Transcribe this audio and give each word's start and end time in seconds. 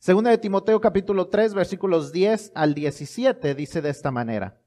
Segunda 0.00 0.30
de 0.30 0.38
Timoteo 0.38 0.80
capítulo 0.80 1.28
3 1.28 1.52
versículos 1.52 2.10
10 2.10 2.52
al 2.54 2.72
17 2.72 3.54
dice 3.54 3.82
de 3.82 3.90
esta 3.90 4.10
manera. 4.10 4.58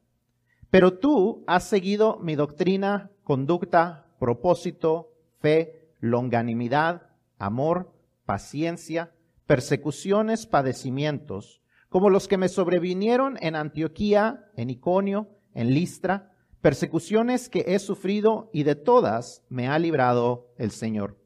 Pero 0.69 0.99
tú 0.99 1.43
has 1.47 1.67
seguido 1.67 2.19
mi 2.19 2.35
doctrina, 2.35 3.09
conducta, 3.23 4.05
propósito, 4.19 5.11
fe, 5.39 5.89
longanimidad, 5.99 7.09
amor, 7.39 7.91
paciencia, 8.27 9.11
persecuciones, 9.47 10.45
padecimientos, 10.45 11.63
como 11.89 12.11
los 12.11 12.27
que 12.27 12.37
me 12.37 12.47
sobrevinieron 12.47 13.39
en 13.41 13.55
Antioquía, 13.55 14.51
en 14.55 14.69
Iconio, 14.69 15.29
en 15.55 15.73
Listra, 15.73 16.31
persecuciones 16.61 17.49
que 17.49 17.65
he 17.69 17.79
sufrido 17.79 18.51
y 18.53 18.65
de 18.65 18.75
todas 18.75 19.43
me 19.49 19.67
ha 19.67 19.79
librado 19.79 20.53
el 20.59 20.69
Señor. 20.69 21.17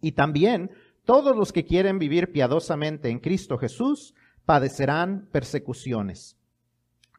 Y 0.00 0.12
también 0.12 0.72
todos 1.04 1.36
los 1.36 1.52
que 1.52 1.64
quieren 1.64 1.98
vivir 1.98 2.32
piadosamente 2.32 3.08
en 3.08 3.18
Cristo 3.18 3.58
Jesús 3.58 4.14
padecerán 4.44 5.28
persecuciones. 5.32 6.36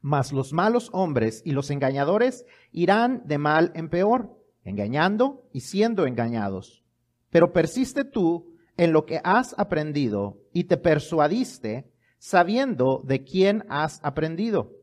Mas 0.02 0.31
los 0.31 0.53
malos 0.53 0.89
hombres 0.91 1.41
y 1.45 1.52
los 1.52 1.70
engañadores 1.70 2.45
irán 2.72 3.23
de 3.25 3.38
mal 3.38 3.72
en 3.75 3.89
peor, 3.89 4.38
engañando 4.63 5.44
y 5.53 5.61
siendo 5.61 6.05
engañados. 6.05 6.84
Pero 7.30 7.53
persiste 7.53 8.03
tú 8.03 8.53
en 8.77 8.91
lo 8.91 9.05
que 9.05 9.22
has 9.23 9.58
aprendido 9.58 10.38
y 10.53 10.66
te 10.66 10.77
persuadiste 10.77 11.91
sabiendo 12.20 13.02
de 13.05 13.23
quién 13.23 13.66
has 13.70 14.00
aprendido 14.03 14.83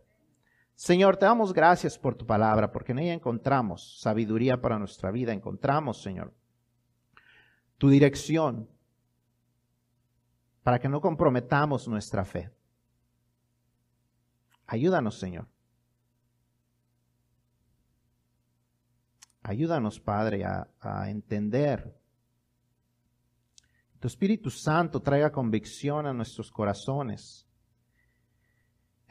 Señor, 0.81 1.15
te 1.17 1.27
damos 1.27 1.53
gracias 1.53 1.95
por 1.99 2.15
tu 2.15 2.25
palabra, 2.25 2.71
porque 2.71 2.91
en 2.91 2.97
ella 2.97 3.13
encontramos 3.13 3.99
sabiduría 3.99 4.59
para 4.59 4.79
nuestra 4.79 5.11
vida, 5.11 5.31
encontramos, 5.31 6.01
Señor, 6.01 6.33
tu 7.77 7.87
dirección 7.87 8.67
para 10.63 10.79
que 10.79 10.89
no 10.89 10.99
comprometamos 10.99 11.87
nuestra 11.87 12.25
fe. 12.25 12.49
Ayúdanos, 14.65 15.19
Señor. 15.19 15.47
Ayúdanos, 19.43 19.99
Padre, 19.99 20.45
a, 20.45 20.67
a 20.79 21.11
entender. 21.11 21.95
Tu 23.99 24.07
Espíritu 24.07 24.49
Santo 24.49 24.99
traiga 24.99 25.31
convicción 25.31 26.07
a 26.07 26.13
nuestros 26.13 26.51
corazones 26.51 27.47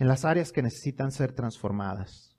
en 0.01 0.09
las 0.09 0.25
áreas 0.25 0.51
que 0.51 0.63
necesitan 0.63 1.13
ser 1.13 1.31
transformadas. 1.31 2.35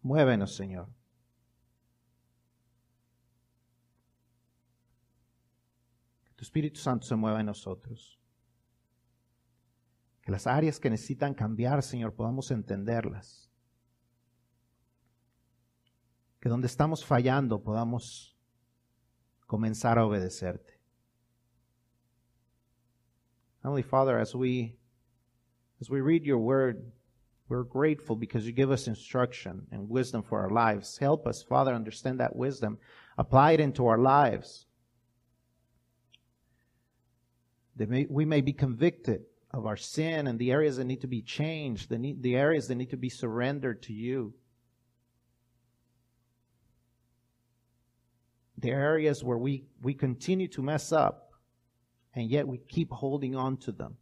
Muévenos, 0.00 0.56
Señor. 0.56 0.88
Que 6.24 6.32
tu 6.32 6.42
Espíritu 6.42 6.80
Santo 6.80 7.06
se 7.06 7.14
mueva 7.16 7.40
en 7.40 7.46
nosotros. 7.46 8.18
Que 10.22 10.32
las 10.32 10.46
áreas 10.46 10.80
que 10.80 10.88
necesitan 10.88 11.34
cambiar, 11.34 11.82
Señor, 11.82 12.14
podamos 12.14 12.50
entenderlas. 12.50 13.52
Que 16.40 16.48
donde 16.48 16.66
estamos 16.66 17.04
fallando 17.04 17.62
podamos 17.62 18.38
comenzar 19.46 19.98
a 19.98 20.06
obedecerte. 20.06 20.73
Heavenly 23.64 23.82
Father, 23.82 24.18
as 24.18 24.34
we 24.34 24.76
as 25.80 25.88
we 25.88 26.02
read 26.02 26.26
your 26.26 26.38
word, 26.38 26.92
we're 27.48 27.62
grateful 27.62 28.14
because 28.14 28.46
you 28.46 28.52
give 28.52 28.70
us 28.70 28.86
instruction 28.86 29.66
and 29.72 29.88
wisdom 29.88 30.22
for 30.22 30.40
our 30.40 30.50
lives. 30.50 30.98
Help 30.98 31.26
us, 31.26 31.42
Father, 31.42 31.72
understand 31.74 32.20
that 32.20 32.36
wisdom, 32.36 32.78
apply 33.16 33.52
it 33.52 33.60
into 33.60 33.86
our 33.86 33.98
lives. 33.98 34.66
That 37.76 37.88
may, 37.88 38.06
we 38.08 38.24
may 38.24 38.42
be 38.42 38.52
convicted 38.52 39.22
of 39.50 39.66
our 39.66 39.76
sin 39.76 40.26
and 40.26 40.38
the 40.38 40.52
areas 40.52 40.76
that 40.76 40.84
need 40.84 41.00
to 41.00 41.06
be 41.06 41.22
changed, 41.22 41.88
the, 41.88 41.98
need, 41.98 42.22
the 42.22 42.36
areas 42.36 42.68
that 42.68 42.76
need 42.76 42.90
to 42.90 42.96
be 42.96 43.08
surrendered 43.08 43.82
to 43.84 43.92
you. 43.92 44.34
The 48.58 48.70
areas 48.70 49.24
where 49.24 49.38
we, 49.38 49.64
we 49.82 49.94
continue 49.94 50.48
to 50.48 50.62
mess 50.62 50.92
up 50.92 51.23
and 52.14 52.28
yet 52.28 52.46
we 52.46 52.58
keep 52.58 52.90
holding 52.90 53.36
on 53.36 53.56
to 53.58 53.72
them 53.72 53.96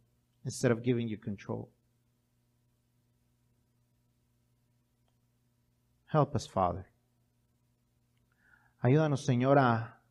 instead 0.45 0.71
of 0.71 0.83
giving 0.83 1.07
you 1.07 1.17
control. 1.17 1.69
Help 6.05 6.35
us, 6.35 6.47
Father. 6.47 6.85
Ayúdanos, 8.79 9.25
Señor, 9.25 9.57
a, 9.57 10.01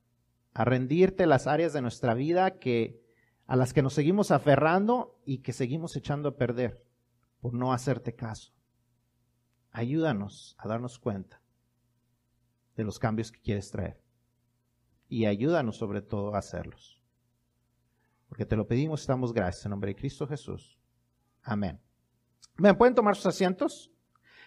a 0.54 0.64
rendirte 0.64 1.26
las 1.26 1.46
áreas 1.46 1.72
de 1.72 1.82
nuestra 1.82 2.14
vida 2.14 2.58
que 2.58 3.00
a 3.46 3.56
las 3.56 3.72
que 3.72 3.82
nos 3.82 3.94
seguimos 3.94 4.30
aferrando 4.30 5.20
y 5.24 5.38
que 5.38 5.52
seguimos 5.52 5.94
echando 5.96 6.30
a 6.30 6.36
perder 6.36 6.84
por 7.40 7.54
no 7.54 7.72
hacerte 7.72 8.14
caso. 8.14 8.52
Ayúdanos 9.70 10.56
a 10.58 10.68
darnos 10.68 10.98
cuenta 10.98 11.40
de 12.76 12.84
los 12.84 12.98
cambios 12.98 13.30
que 13.30 13.40
quieres 13.40 13.70
traer 13.70 14.02
y 15.08 15.26
ayúdanos 15.26 15.76
sobre 15.76 16.00
todo 16.00 16.34
a 16.34 16.38
hacerlos. 16.38 17.01
Porque 18.32 18.46
te 18.46 18.56
lo 18.56 18.66
pedimos, 18.66 19.02
estamos 19.02 19.34
gracias. 19.34 19.66
En 19.66 19.72
nombre 19.72 19.90
de 19.90 19.94
Cristo 19.94 20.26
Jesús. 20.26 20.78
Amén. 21.42 21.78
¿Me 22.56 22.72
pueden 22.72 22.94
tomar 22.94 23.14
sus 23.14 23.26
asientos? 23.26 23.90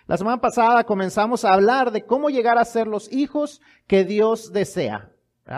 La 0.07 0.17
semana 0.17 0.41
pasada 0.41 0.83
comenzamos 0.85 1.45
a 1.45 1.53
hablar 1.53 1.91
de 1.91 2.03
cómo 2.03 2.31
llegar 2.31 2.57
a 2.57 2.65
ser 2.65 2.87
los 2.87 3.13
hijos 3.13 3.61
que 3.85 4.03
Dios 4.03 4.51
desea, 4.51 5.11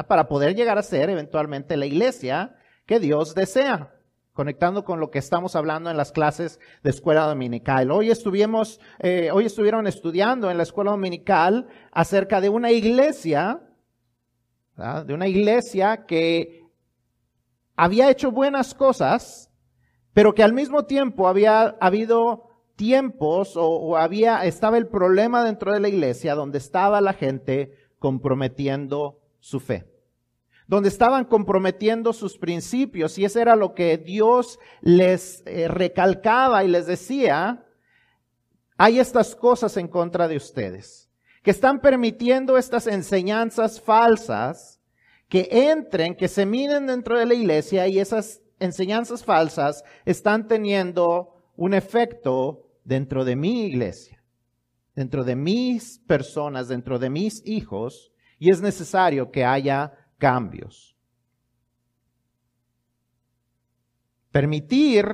para 0.09 0.27
poder 0.27 0.55
llegar 0.57 0.77
a 0.77 0.83
ser 0.83 1.09
eventualmente 1.09 1.77
la 1.77 1.85
iglesia 1.85 2.57
que 2.85 2.99
Dios 2.99 3.33
desea, 3.33 3.95
conectando 4.33 4.83
con 4.83 4.99
lo 4.99 5.09
que 5.09 5.19
estamos 5.19 5.55
hablando 5.55 5.89
en 5.89 5.95
las 5.95 6.11
clases 6.11 6.59
de 6.83 6.89
escuela 6.89 7.27
dominical. 7.27 7.91
Hoy 7.91 8.11
estuvimos, 8.11 8.81
eh, 8.99 9.29
hoy 9.31 9.45
estuvieron 9.45 9.87
estudiando 9.87 10.51
en 10.51 10.57
la 10.57 10.63
escuela 10.63 10.91
dominical 10.91 11.69
acerca 11.93 12.41
de 12.41 12.49
una 12.49 12.71
iglesia, 12.71 13.61
de 15.05 15.13
una 15.13 15.29
iglesia 15.29 16.05
que 16.05 16.66
había 17.77 18.09
hecho 18.09 18.31
buenas 18.31 18.73
cosas, 18.73 19.49
pero 20.13 20.33
que 20.33 20.43
al 20.43 20.51
mismo 20.51 20.85
tiempo 20.85 21.27
había 21.27 21.77
habido 21.79 22.49
tiempos 22.75 23.53
o, 23.55 23.95
había, 23.95 24.43
estaba 24.45 24.77
el 24.77 24.87
problema 24.87 25.43
dentro 25.43 25.71
de 25.71 25.79
la 25.79 25.87
iglesia 25.87 26.35
donde 26.35 26.57
estaba 26.57 26.99
la 27.01 27.13
gente 27.13 27.71
comprometiendo 27.99 29.19
su 29.39 29.59
fe 29.59 29.93
donde 30.67 30.89
estaban 30.89 31.23
comprometiendo 31.23 32.11
sus 32.11 32.37
principios 32.37 33.17
y 33.17 33.23
eso 33.23 33.39
era 33.39 33.55
lo 33.55 33.73
que 33.73 33.97
Dios 33.97 34.59
les 34.81 35.41
eh, 35.45 35.69
recalcaba 35.69 36.65
y 36.65 36.67
les 36.67 36.85
decía, 36.85 37.65
hay 38.77 38.99
estas 38.99 39.33
cosas 39.33 39.77
en 39.77 39.87
contra 39.87 40.27
de 40.27 40.35
ustedes, 40.35 41.09
que 41.41 41.51
están 41.51 41.79
permitiendo 41.79 42.57
estas 42.57 42.85
enseñanzas 42.85 43.79
falsas 43.79 44.76
que 45.29 45.47
entren, 45.51 46.15
que 46.15 46.27
se 46.27 46.45
miren 46.45 46.87
dentro 46.87 47.17
de 47.17 47.25
la 47.25 47.33
iglesia 47.33 47.87
y 47.87 47.99
esas 47.99 48.41
enseñanzas 48.59 49.23
falsas 49.23 49.83
están 50.05 50.47
teniendo 50.47 51.51
un 51.55 51.73
efecto 51.73 52.69
dentro 52.83 53.25
de 53.25 53.35
mi 53.35 53.65
iglesia, 53.65 54.23
dentro 54.95 55.23
de 55.23 55.35
mis 55.35 55.99
personas, 55.99 56.67
dentro 56.67 56.99
de 56.99 57.09
mis 57.09 57.45
hijos, 57.45 58.11
y 58.39 58.51
es 58.51 58.61
necesario 58.61 59.31
que 59.31 59.43
haya 59.43 59.93
cambios. 60.17 60.95
Permitir 64.31 65.05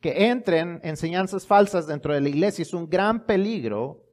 que 0.00 0.26
entren 0.26 0.80
enseñanzas 0.82 1.46
falsas 1.46 1.86
dentro 1.86 2.12
de 2.12 2.20
la 2.20 2.28
iglesia 2.28 2.62
es 2.62 2.74
un 2.74 2.88
gran 2.90 3.24
peligro 3.24 4.04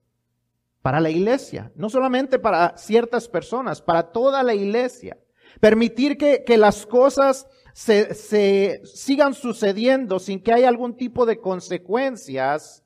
para 0.81 0.99
la 0.99 1.09
iglesia, 1.09 1.71
no 1.75 1.89
solamente 1.89 2.39
para 2.39 2.77
ciertas 2.77 3.27
personas, 3.27 3.81
para 3.81 4.11
toda 4.11 4.41
la 4.43 4.53
iglesia. 4.53 5.17
Permitir 5.59 6.17
que, 6.17 6.57
las 6.57 6.85
cosas 6.85 7.47
se, 7.73 8.13
se 8.13 8.81
sigan 8.85 9.33
sucediendo 9.33 10.19
sin 10.19 10.41
que 10.41 10.53
haya 10.53 10.69
algún 10.69 10.95
tipo 10.95 11.25
de 11.25 11.39
consecuencias 11.39 12.83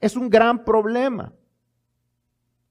es 0.00 0.16
un 0.16 0.30
gran 0.30 0.64
problema. 0.64 1.32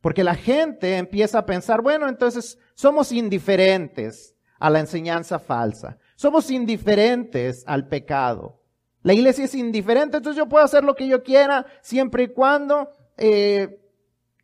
Porque 0.01 0.24
la 0.24 0.36
gente 0.36 0.97
empieza 0.97 1.39
a 1.39 1.45
pensar, 1.45 1.81
bueno, 1.81 2.07
entonces 2.07 2.59
somos 2.75 3.12
indiferentes 3.12 4.36
a 4.59 4.69
la 4.69 4.80
enseñanza 4.80 5.39
falsa. 5.39 5.98
Somos 6.15 6.50
indiferentes 6.51 7.63
al 7.65 7.88
pecado. 7.88 8.62
La 9.01 9.13
iglesia 9.13 9.45
es 9.45 9.53
indiferente, 9.53 10.18
entonces 10.18 10.38
yo 10.38 10.50
puedo 10.50 10.65
hacer 10.65 10.83
lo 10.83 10.95
que 10.95 11.07
yo 11.07 11.21
quiera 11.21 11.65
siempre 11.81 12.24
y 12.24 12.27
cuando 12.30 12.89
eh, 13.18 13.80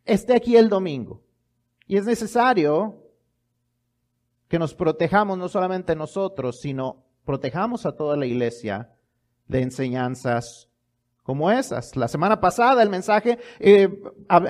esté 0.04 0.34
aquí 0.34 0.56
el 0.56 0.68
domingo. 0.68 1.22
Y 1.86 1.96
es 1.96 2.06
necesario 2.06 3.01
que 4.52 4.58
nos 4.58 4.74
protejamos 4.74 5.38
no 5.38 5.48
solamente 5.48 5.96
nosotros, 5.96 6.60
sino 6.60 7.06
protejamos 7.24 7.86
a 7.86 7.96
toda 7.96 8.18
la 8.18 8.26
iglesia 8.26 8.90
de 9.48 9.62
enseñanzas 9.62 10.68
como 11.22 11.50
esas. 11.50 11.96
La 11.96 12.06
semana 12.06 12.38
pasada 12.38 12.82
el 12.82 12.90
mensaje 12.90 13.38
eh, 13.60 13.88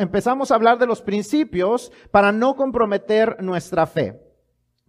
empezamos 0.00 0.50
a 0.50 0.56
hablar 0.56 0.80
de 0.80 0.88
los 0.88 1.02
principios 1.02 1.92
para 2.10 2.32
no 2.32 2.56
comprometer 2.56 3.40
nuestra 3.44 3.86
fe. 3.86 4.20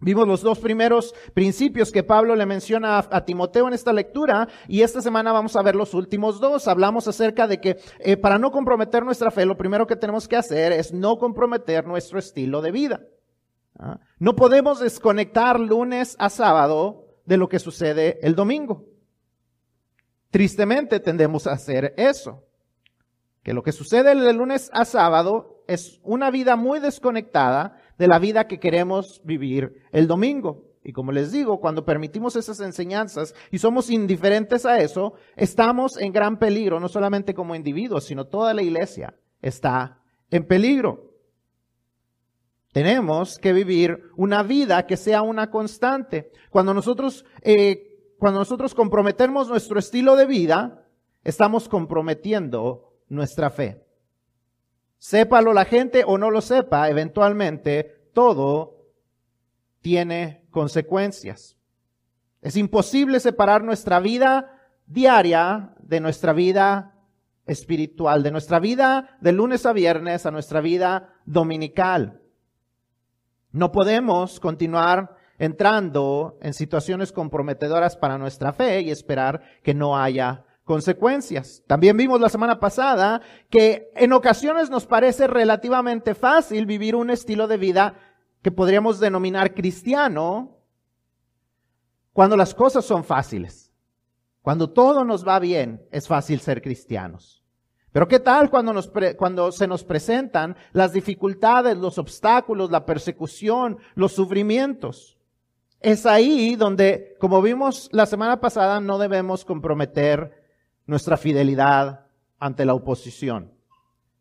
Vimos 0.00 0.26
los 0.26 0.42
dos 0.42 0.58
primeros 0.58 1.14
principios 1.32 1.92
que 1.92 2.02
Pablo 2.02 2.34
le 2.34 2.44
menciona 2.44 2.98
a, 2.98 3.24
Timoteo 3.24 3.68
en 3.68 3.74
esta 3.74 3.92
lectura 3.92 4.48
y 4.66 4.82
esta 4.82 5.00
semana 5.00 5.30
vamos 5.30 5.54
a 5.54 5.62
ver 5.62 5.76
los 5.76 5.94
últimos 5.94 6.40
dos. 6.40 6.66
Hablamos 6.66 7.06
acerca 7.06 7.46
de 7.46 7.60
que 7.60 7.76
eh, 8.00 8.16
para 8.16 8.36
no 8.36 8.50
comprometer 8.50 9.04
nuestra 9.04 9.30
fe, 9.30 9.46
lo 9.46 9.56
primero 9.56 9.86
que 9.86 9.94
tenemos 9.94 10.26
que 10.26 10.34
hacer 10.34 10.72
es 10.72 10.92
no 10.92 11.18
comprometer 11.18 11.86
nuestro 11.86 12.18
estilo 12.18 12.60
de 12.62 12.72
vida. 12.72 13.00
¿Ah? 13.78 14.00
No 14.18 14.36
podemos 14.36 14.80
desconectar 14.80 15.58
lunes 15.58 16.16
a 16.18 16.30
sábado 16.30 17.06
de 17.24 17.36
lo 17.36 17.48
que 17.48 17.58
sucede 17.58 18.18
el 18.22 18.34
domingo. 18.34 18.84
Tristemente 20.30 21.00
tendemos 21.00 21.46
a 21.46 21.52
hacer 21.52 21.94
eso. 21.96 22.44
Que 23.42 23.52
lo 23.52 23.62
que 23.62 23.72
sucede 23.72 24.14
de 24.14 24.32
lunes 24.32 24.70
a 24.72 24.84
sábado 24.84 25.62
es 25.68 26.00
una 26.02 26.30
vida 26.30 26.56
muy 26.56 26.80
desconectada 26.80 27.76
de 27.98 28.08
la 28.08 28.18
vida 28.18 28.46
que 28.46 28.58
queremos 28.58 29.20
vivir 29.24 29.82
el 29.92 30.06
domingo. 30.06 30.74
Y 30.82 30.92
como 30.92 31.12
les 31.12 31.32
digo, 31.32 31.60
cuando 31.60 31.84
permitimos 31.84 32.36
esas 32.36 32.60
enseñanzas 32.60 33.34
y 33.50 33.58
somos 33.58 33.90
indiferentes 33.90 34.66
a 34.66 34.80
eso, 34.80 35.14
estamos 35.36 35.96
en 35.98 36.12
gran 36.12 36.38
peligro, 36.38 36.78
no 36.78 36.88
solamente 36.88 37.32
como 37.32 37.54
individuos, 37.54 38.04
sino 38.04 38.26
toda 38.26 38.52
la 38.52 38.62
iglesia 38.62 39.14
está 39.40 40.00
en 40.30 40.46
peligro. 40.46 41.13
Tenemos 42.74 43.38
que 43.38 43.52
vivir 43.52 44.10
una 44.16 44.42
vida 44.42 44.84
que 44.84 44.96
sea 44.96 45.22
una 45.22 45.48
constante. 45.48 46.32
Cuando 46.50 46.74
nosotros 46.74 47.24
eh, 47.42 47.94
cuando 48.18 48.40
nosotros 48.40 48.74
comprometemos 48.74 49.48
nuestro 49.48 49.78
estilo 49.78 50.16
de 50.16 50.26
vida, 50.26 50.88
estamos 51.22 51.68
comprometiendo 51.68 52.96
nuestra 53.08 53.50
fe. 53.50 53.86
Sépalo 54.98 55.52
la 55.52 55.66
gente 55.66 56.02
o 56.04 56.18
no 56.18 56.32
lo 56.32 56.40
sepa, 56.40 56.88
eventualmente 56.88 58.08
todo 58.12 58.88
tiene 59.82 60.46
consecuencias. 60.50 61.56
Es 62.42 62.56
imposible 62.56 63.20
separar 63.20 63.62
nuestra 63.62 64.00
vida 64.00 64.50
diaria 64.86 65.76
de 65.78 66.00
nuestra 66.00 66.32
vida 66.32 66.96
espiritual, 67.46 68.24
de 68.24 68.32
nuestra 68.32 68.58
vida 68.58 69.16
de 69.20 69.30
lunes 69.30 69.64
a 69.64 69.72
viernes 69.72 70.26
a 70.26 70.32
nuestra 70.32 70.60
vida 70.60 71.14
dominical. 71.24 72.23
No 73.54 73.70
podemos 73.70 74.40
continuar 74.40 75.16
entrando 75.38 76.38
en 76.42 76.54
situaciones 76.54 77.12
comprometedoras 77.12 77.96
para 77.96 78.18
nuestra 78.18 78.52
fe 78.52 78.80
y 78.80 78.90
esperar 78.90 79.42
que 79.62 79.74
no 79.74 79.96
haya 79.96 80.44
consecuencias. 80.64 81.62
También 81.68 81.96
vimos 81.96 82.20
la 82.20 82.28
semana 82.28 82.58
pasada 82.58 83.20
que 83.50 83.92
en 83.94 84.12
ocasiones 84.12 84.70
nos 84.70 84.86
parece 84.86 85.28
relativamente 85.28 86.16
fácil 86.16 86.66
vivir 86.66 86.96
un 86.96 87.10
estilo 87.10 87.46
de 87.46 87.58
vida 87.58 87.94
que 88.42 88.50
podríamos 88.50 88.98
denominar 88.98 89.54
cristiano 89.54 90.58
cuando 92.12 92.36
las 92.36 92.56
cosas 92.56 92.84
son 92.84 93.04
fáciles. 93.04 93.72
Cuando 94.42 94.70
todo 94.70 95.04
nos 95.04 95.24
va 95.24 95.38
bien, 95.38 95.86
es 95.92 96.08
fácil 96.08 96.40
ser 96.40 96.60
cristianos. 96.60 97.43
Pero 97.94 98.08
¿qué 98.08 98.18
tal 98.18 98.50
cuando, 98.50 98.72
nos 98.72 98.90
cuando 99.16 99.52
se 99.52 99.68
nos 99.68 99.84
presentan 99.84 100.56
las 100.72 100.92
dificultades, 100.92 101.78
los 101.78 101.96
obstáculos, 101.96 102.72
la 102.72 102.84
persecución, 102.84 103.78
los 103.94 104.10
sufrimientos? 104.10 105.16
Es 105.78 106.04
ahí 106.04 106.56
donde, 106.56 107.14
como 107.20 107.40
vimos 107.40 107.88
la 107.92 108.06
semana 108.06 108.40
pasada, 108.40 108.80
no 108.80 108.98
debemos 108.98 109.44
comprometer 109.44 110.42
nuestra 110.86 111.16
fidelidad 111.16 112.06
ante 112.40 112.64
la 112.64 112.74
oposición. 112.74 113.52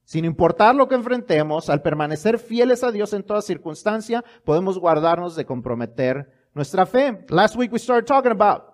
Sin 0.03 0.23
importar 0.23 0.75
lo 0.75 0.87
que 0.87 0.93
enfrentemos, 0.93 1.67
al 1.71 1.81
permanecer 1.81 2.37
fieles 2.37 2.83
a 2.83 2.91
Dios 2.91 3.11
en 3.13 3.23
toda 3.23 3.41
circunstancia, 3.41 4.23
podemos 4.45 4.77
guardarnos 4.77 5.35
de 5.35 5.47
comprometer 5.47 6.31
nuestra 6.53 6.85
fe. 6.85 7.25
Last 7.29 7.55
week 7.55 7.73
we 7.73 7.79
started 7.79 8.05
talking 8.05 8.33
about 8.33 8.65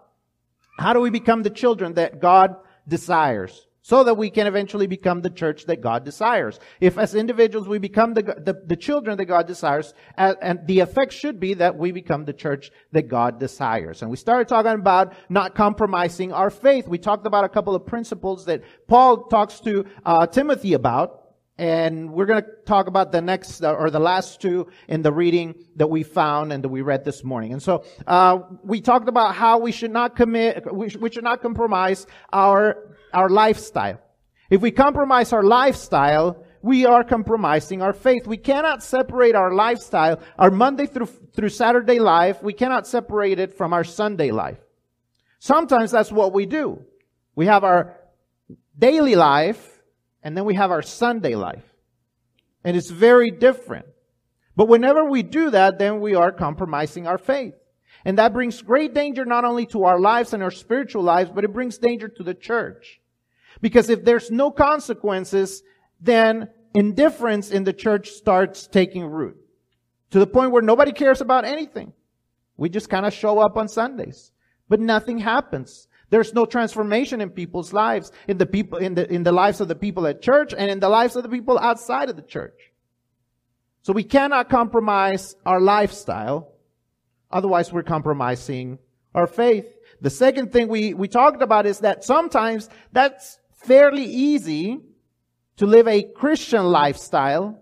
how 0.77 0.93
do 0.93 0.99
we 0.99 1.09
become 1.09 1.41
the 1.41 1.53
children 1.53 1.93
that 1.93 2.19
God 2.19 2.57
desires 2.85 3.68
so 3.89 4.03
that 4.03 4.13
we 4.13 4.29
can 4.29 4.45
eventually 4.45 4.85
become 4.85 5.19
the 5.23 5.31
church 5.31 5.65
that 5.65 5.81
God 5.81 6.05
desires. 6.05 6.59
If 6.79 6.99
as 6.99 7.15
individuals 7.15 7.67
we 7.67 7.79
become 7.79 8.13
the, 8.13 8.21
the, 8.21 8.61
the 8.63 8.75
children 8.75 9.17
that 9.17 9.25
God 9.25 9.47
desires, 9.47 9.95
and, 10.15 10.37
and, 10.43 10.59
the 10.67 10.81
effect 10.81 11.11
should 11.11 11.39
be 11.39 11.55
that 11.55 11.75
we 11.75 11.91
become 11.91 12.25
the 12.25 12.33
church 12.33 12.69
that 12.91 13.07
God 13.07 13.39
desires. 13.39 14.03
And 14.03 14.11
we 14.11 14.17
started 14.17 14.47
talking 14.47 14.73
about 14.73 15.13
not 15.27 15.55
compromising 15.55 16.31
our 16.31 16.51
faith. 16.51 16.87
We 16.87 16.99
talked 16.99 17.25
about 17.25 17.45
a 17.45 17.49
couple 17.49 17.73
of 17.73 17.83
principles 17.87 18.45
that 18.45 18.61
Paul 18.87 19.23
talks 19.23 19.59
to 19.61 19.85
uh, 20.05 20.27
Timothy 20.27 20.73
about. 20.73 21.18
And 21.59 22.13
we're 22.13 22.25
going 22.25 22.41
to 22.41 22.49
talk 22.65 22.87
about 22.87 23.11
the 23.11 23.21
next 23.21 23.61
or 23.63 23.89
the 23.89 23.99
last 23.99 24.41
two 24.41 24.67
in 24.87 25.01
the 25.01 25.11
reading 25.11 25.55
that 25.75 25.89
we 25.89 26.03
found 26.03 26.53
and 26.53 26.63
that 26.63 26.69
we 26.69 26.81
read 26.81 27.03
this 27.03 27.21
morning. 27.23 27.51
And 27.51 27.61
so 27.61 27.83
uh, 28.07 28.39
we 28.63 28.79
talked 28.79 29.09
about 29.09 29.35
how 29.35 29.59
we 29.59 29.73
should 29.73 29.91
not 29.91 30.15
commit, 30.15 30.73
we, 30.73 30.89
sh- 30.89 30.95
we 30.95 31.11
should 31.11 31.25
not 31.25 31.41
compromise 31.41 32.07
our 32.31 32.89
our 33.13 33.29
lifestyle. 33.29 33.99
If 34.49 34.61
we 34.61 34.71
compromise 34.71 35.33
our 35.33 35.43
lifestyle, 35.43 36.43
we 36.61 36.85
are 36.85 37.03
compromising 37.03 37.81
our 37.81 37.93
faith. 37.93 38.25
We 38.25 38.37
cannot 38.37 38.83
separate 38.83 39.35
our 39.35 39.53
lifestyle, 39.53 40.19
our 40.37 40.51
Monday 40.51 40.85
through, 40.85 41.05
through 41.05 41.49
Saturday 41.49 41.99
life, 41.99 42.41
we 42.41 42.53
cannot 42.53 42.87
separate 42.87 43.39
it 43.39 43.53
from 43.53 43.73
our 43.73 43.83
Sunday 43.83 44.31
life. 44.31 44.59
Sometimes 45.39 45.91
that's 45.91 46.11
what 46.11 46.33
we 46.33 46.45
do. 46.45 46.83
We 47.35 47.45
have 47.45 47.63
our 47.63 47.95
daily 48.77 49.15
life, 49.15 49.78
and 50.23 50.35
then 50.35 50.45
we 50.45 50.55
have 50.55 50.71
our 50.71 50.81
Sunday 50.81 51.35
life. 51.35 51.63
And 52.63 52.75
it's 52.75 52.89
very 52.89 53.31
different. 53.31 53.85
But 54.55 54.67
whenever 54.67 55.05
we 55.05 55.23
do 55.23 55.51
that, 55.51 55.79
then 55.79 56.01
we 56.01 56.15
are 56.15 56.31
compromising 56.31 57.07
our 57.07 57.17
faith. 57.17 57.53
And 58.05 58.17
that 58.17 58.33
brings 58.33 58.61
great 58.61 58.93
danger 58.93 59.25
not 59.25 59.45
only 59.45 59.65
to 59.67 59.83
our 59.83 59.99
lives 59.99 60.33
and 60.33 60.43
our 60.43 60.51
spiritual 60.51 61.03
lives, 61.03 61.31
but 61.33 61.43
it 61.43 61.53
brings 61.53 61.77
danger 61.77 62.07
to 62.07 62.23
the 62.23 62.33
church. 62.33 62.99
Because 63.61 63.89
if 63.89 64.03
there's 64.03 64.31
no 64.31 64.51
consequences, 64.51 65.63
then 65.99 66.49
indifference 66.73 67.51
in 67.51 67.63
the 67.63 67.73
church 67.73 68.09
starts 68.09 68.67
taking 68.67 69.05
root. 69.05 69.37
To 70.11 70.19
the 70.19 70.27
point 70.27 70.51
where 70.51 70.61
nobody 70.61 70.91
cares 70.91 71.21
about 71.21 71.45
anything. 71.45 71.93
We 72.57 72.69
just 72.69 72.89
kind 72.89 73.05
of 73.05 73.13
show 73.13 73.39
up 73.39 73.57
on 73.57 73.67
Sundays. 73.67 74.31
But 74.67 74.79
nothing 74.79 75.19
happens. 75.19 75.87
There's 76.09 76.33
no 76.33 76.45
transformation 76.45 77.21
in 77.21 77.29
people's 77.29 77.71
lives, 77.71 78.11
in 78.27 78.37
the 78.37 78.45
people, 78.45 78.79
in 78.79 78.95
the, 78.95 79.11
in 79.11 79.23
the 79.23 79.31
lives 79.31 79.61
of 79.61 79.67
the 79.67 79.75
people 79.75 80.07
at 80.07 80.21
church 80.21 80.53
and 80.57 80.71
in 80.71 80.79
the 80.79 80.89
lives 80.89 81.15
of 81.15 81.23
the 81.23 81.29
people 81.29 81.57
outside 81.59 82.09
of 82.09 82.15
the 82.15 82.21
church. 82.21 82.59
So 83.83 83.93
we 83.93 84.03
cannot 84.03 84.49
compromise 84.49 85.35
our 85.45 85.61
lifestyle. 85.61 86.53
Otherwise 87.31 87.71
we're 87.71 87.83
compromising 87.83 88.79
our 89.13 89.27
faith. 89.27 89.65
The 90.01 90.09
second 90.09 90.51
thing 90.51 90.67
we, 90.67 90.93
we 90.93 91.07
talked 91.07 91.41
about 91.41 91.65
is 91.65 91.79
that 91.79 92.03
sometimes 92.03 92.69
that's 92.91 93.39
fairly 93.53 94.05
easy 94.05 94.79
to 95.57 95.65
live 95.65 95.87
a 95.87 96.03
Christian 96.03 96.65
lifestyle 96.65 97.59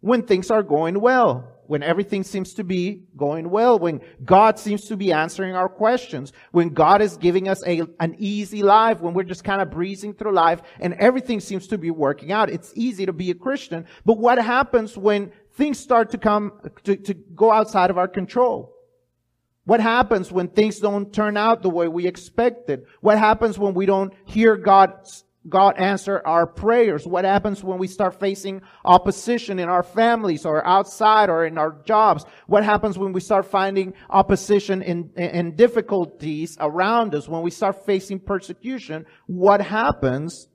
when 0.00 0.22
things 0.22 0.50
are 0.50 0.62
going 0.62 1.00
well, 1.00 1.44
when 1.66 1.82
everything 1.82 2.22
seems 2.22 2.54
to 2.54 2.64
be 2.64 3.02
going 3.16 3.50
well, 3.50 3.78
when 3.78 4.00
God 4.24 4.58
seems 4.58 4.84
to 4.86 4.96
be 4.96 5.12
answering 5.12 5.54
our 5.54 5.68
questions, 5.68 6.32
when 6.52 6.70
God 6.70 7.02
is 7.02 7.16
giving 7.16 7.48
us 7.48 7.62
a, 7.66 7.82
an 8.00 8.16
easy 8.18 8.62
life, 8.62 9.00
when 9.00 9.14
we're 9.14 9.22
just 9.22 9.44
kind 9.44 9.60
of 9.60 9.70
breezing 9.70 10.14
through 10.14 10.32
life 10.32 10.62
and 10.80 10.94
everything 10.94 11.40
seems 11.40 11.66
to 11.68 11.78
be 11.78 11.90
working 11.90 12.32
out. 12.32 12.50
It's 12.50 12.72
easy 12.74 13.06
to 13.06 13.12
be 13.12 13.30
a 13.30 13.34
Christian. 13.34 13.86
But 14.04 14.18
what 14.18 14.38
happens 14.38 14.96
when 14.96 15.32
things 15.54 15.78
start 15.78 16.10
to 16.10 16.18
come, 16.18 16.52
to, 16.84 16.96
to 16.96 17.14
go 17.14 17.52
outside 17.52 17.90
of 17.90 17.98
our 17.98 18.08
control? 18.08 18.72
What 19.64 19.80
happens 19.80 20.30
when 20.30 20.48
things 20.48 20.78
don't 20.78 21.12
turn 21.12 21.36
out 21.36 21.62
the 21.62 21.70
way 21.70 21.88
we 21.88 22.06
expected? 22.06 22.86
What 23.00 23.18
happens 23.18 23.58
when 23.58 23.74
we 23.74 23.84
don't 23.84 24.12
hear 24.24 24.56
God's 24.56 25.24
God 25.48 25.76
answer 25.76 26.22
our 26.24 26.46
prayers? 26.46 27.06
What 27.06 27.24
happens 27.24 27.62
when 27.62 27.78
we 27.78 27.86
start 27.86 28.18
facing 28.18 28.62
opposition 28.84 29.58
in 29.58 29.68
our 29.68 29.82
families 29.82 30.44
or 30.44 30.66
outside 30.66 31.28
or 31.28 31.46
in 31.46 31.58
our 31.58 31.80
jobs? 31.84 32.24
What 32.46 32.64
happens 32.64 32.98
when 32.98 33.12
we 33.12 33.20
start 33.20 33.46
finding 33.46 33.94
opposition 34.10 34.82
in, 34.82 35.10
in 35.16 35.54
difficulties 35.56 36.56
around 36.60 37.14
us? 37.14 37.28
When 37.28 37.42
we 37.42 37.50
start 37.50 37.84
facing 37.86 38.20
persecution? 38.20 39.06
What 39.26 39.60
happens? 39.60 40.48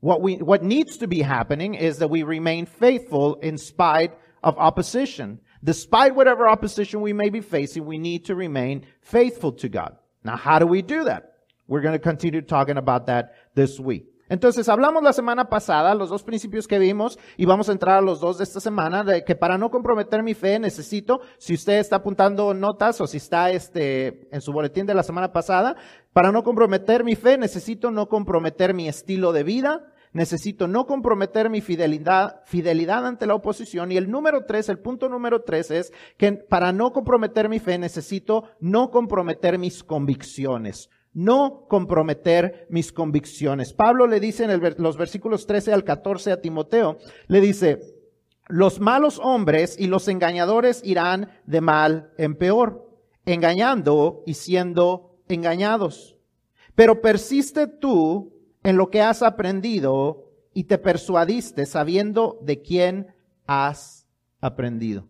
What 0.00 0.22
we, 0.22 0.36
what 0.36 0.62
needs 0.62 0.98
to 0.98 1.08
be 1.08 1.20
happening 1.20 1.74
is 1.74 1.98
that 1.98 2.08
we 2.08 2.22
remain 2.22 2.66
faithful 2.66 3.36
in 3.36 3.58
spite 3.58 4.12
of 4.42 4.56
opposition. 4.58 5.40
Despite 5.62 6.14
whatever 6.14 6.48
opposition 6.48 7.02
we 7.02 7.12
may 7.12 7.28
be 7.28 7.40
facing, 7.40 7.84
we 7.84 7.98
need 7.98 8.24
to 8.26 8.34
remain 8.34 8.86
faithful 9.02 9.52
to 9.52 9.68
God. 9.68 9.96
Now, 10.24 10.36
how 10.36 10.58
do 10.58 10.66
we 10.66 10.82
do 10.82 11.04
that? 11.04 11.34
We're 11.70 11.82
going 11.82 11.92
to 11.92 12.00
continue 12.00 12.40
talking 12.40 12.78
about 12.78 13.06
that 13.06 13.36
this 13.54 13.78
week. 13.78 14.10
Entonces, 14.30 14.68
hablamos 14.68 15.02
la 15.02 15.12
semana 15.12 15.48
pasada, 15.48 15.92
los 15.96 16.08
dos 16.08 16.22
principios 16.22 16.68
que 16.68 16.78
vimos, 16.78 17.18
y 17.36 17.46
vamos 17.46 17.68
a 17.68 17.72
entrar 17.72 17.98
a 17.98 18.00
los 18.00 18.20
dos 18.20 18.38
de 18.38 18.44
esta 18.44 18.60
semana, 18.60 19.02
de 19.02 19.24
que 19.24 19.34
para 19.34 19.58
no 19.58 19.70
comprometer 19.70 20.22
mi 20.22 20.34
fe 20.34 20.60
necesito, 20.60 21.20
si 21.36 21.54
usted 21.54 21.80
está 21.80 21.96
apuntando 21.96 22.54
notas 22.54 23.00
o 23.00 23.08
si 23.08 23.16
está 23.16 23.50
este, 23.50 24.28
en 24.32 24.40
su 24.40 24.52
boletín 24.52 24.86
de 24.86 24.94
la 24.94 25.02
semana 25.02 25.32
pasada, 25.32 25.74
para 26.12 26.30
no 26.30 26.44
comprometer 26.44 27.02
mi 27.02 27.16
fe 27.16 27.38
necesito 27.38 27.90
no 27.90 28.06
comprometer 28.06 28.72
mi 28.72 28.86
estilo 28.86 29.32
de 29.32 29.42
vida, 29.42 29.92
necesito 30.12 30.68
no 30.68 30.86
comprometer 30.86 31.50
mi 31.50 31.60
fidelidad, 31.60 32.42
fidelidad 32.46 33.04
ante 33.04 33.26
la 33.26 33.34
oposición. 33.34 33.90
Y 33.90 33.96
el 33.96 34.12
número 34.12 34.44
tres, 34.46 34.68
el 34.68 34.78
punto 34.78 35.08
número 35.08 35.42
tres 35.42 35.72
es 35.72 35.92
que 36.16 36.34
para 36.34 36.72
no 36.72 36.92
comprometer 36.92 37.48
mi 37.48 37.58
fe 37.58 37.78
necesito 37.78 38.44
no 38.60 38.90
comprometer 38.90 39.58
mis 39.58 39.82
convicciones 39.82 40.88
no 41.12 41.66
comprometer 41.68 42.66
mis 42.70 42.92
convicciones. 42.92 43.72
Pablo 43.72 44.06
le 44.06 44.20
dice 44.20 44.44
en 44.44 44.74
los 44.78 44.96
versículos 44.96 45.46
13 45.46 45.72
al 45.72 45.84
14 45.84 46.32
a 46.32 46.40
Timoteo, 46.40 46.98
le 47.26 47.40
dice, 47.40 47.80
los 48.48 48.80
malos 48.80 49.20
hombres 49.22 49.76
y 49.78 49.86
los 49.86 50.08
engañadores 50.08 50.82
irán 50.84 51.30
de 51.46 51.60
mal 51.60 52.12
en 52.18 52.36
peor, 52.36 52.88
engañando 53.24 54.22
y 54.26 54.34
siendo 54.34 55.18
engañados. 55.28 56.16
Pero 56.74 57.00
persiste 57.00 57.66
tú 57.66 58.32
en 58.62 58.76
lo 58.76 58.90
que 58.90 59.02
has 59.02 59.22
aprendido 59.22 60.30
y 60.52 60.64
te 60.64 60.78
persuadiste 60.78 61.66
sabiendo 61.66 62.38
de 62.42 62.60
quién 62.60 63.14
has 63.46 64.06
aprendido. 64.40 65.06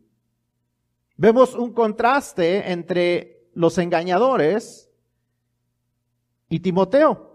Vemos 1.16 1.54
un 1.54 1.72
contraste 1.72 2.72
entre 2.72 3.48
los 3.54 3.78
engañadores 3.78 4.89
y 6.50 6.60
Timoteo 6.60 7.30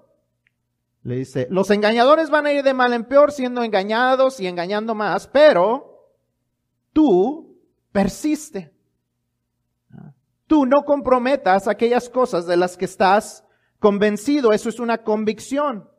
le 1.02 1.16
dice, 1.16 1.48
los 1.50 1.72
engañadores 1.72 2.30
van 2.30 2.46
a 2.46 2.52
ir 2.52 2.64
de 2.64 2.74
mal 2.74 2.92
en 2.94 3.06
peor 3.06 3.32
siendo 3.32 3.64
engañados 3.64 4.40
y 4.40 4.48
engañando 4.48 4.94
más, 4.94 5.28
pero 5.28 6.12
tú 6.94 7.60
persiste. 7.92 8.74
Tú 10.48 10.66
no 10.66 10.84
comprometas 10.84 11.68
aquellas 11.68 12.10
cosas 12.10 12.46
de 12.46 12.58
las 12.58 12.76
que 12.76 12.86
estás 12.86 13.44
convencido, 13.80 14.52
eso 14.52 14.68
es 14.68 14.80
una 14.80 15.04
convicción. 15.04 15.90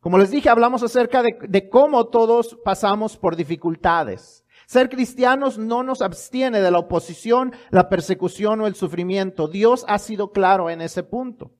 Como 0.00 0.18
les 0.18 0.32
dije, 0.32 0.48
hablamos 0.48 0.82
acerca 0.82 1.22
de, 1.22 1.68
cómo 1.70 2.08
todos 2.08 2.58
pasamos 2.64 3.16
por 3.16 3.36
dificultades. 3.36 4.44
Ser 4.66 4.88
cristianos 4.88 5.58
no 5.58 5.84
nos 5.84 6.02
abstiene 6.02 6.60
de 6.60 6.72
la 6.72 6.80
oposición, 6.80 7.52
la 7.70 7.88
persecución 7.88 8.60
o 8.60 8.66
el 8.66 8.74
sufrimiento. 8.74 9.46
Dios 9.46 9.84
ha 9.86 10.00
sido 10.00 10.32
claro 10.32 10.70
en 10.70 10.80
ese 10.80 11.04
punto. 11.04 11.52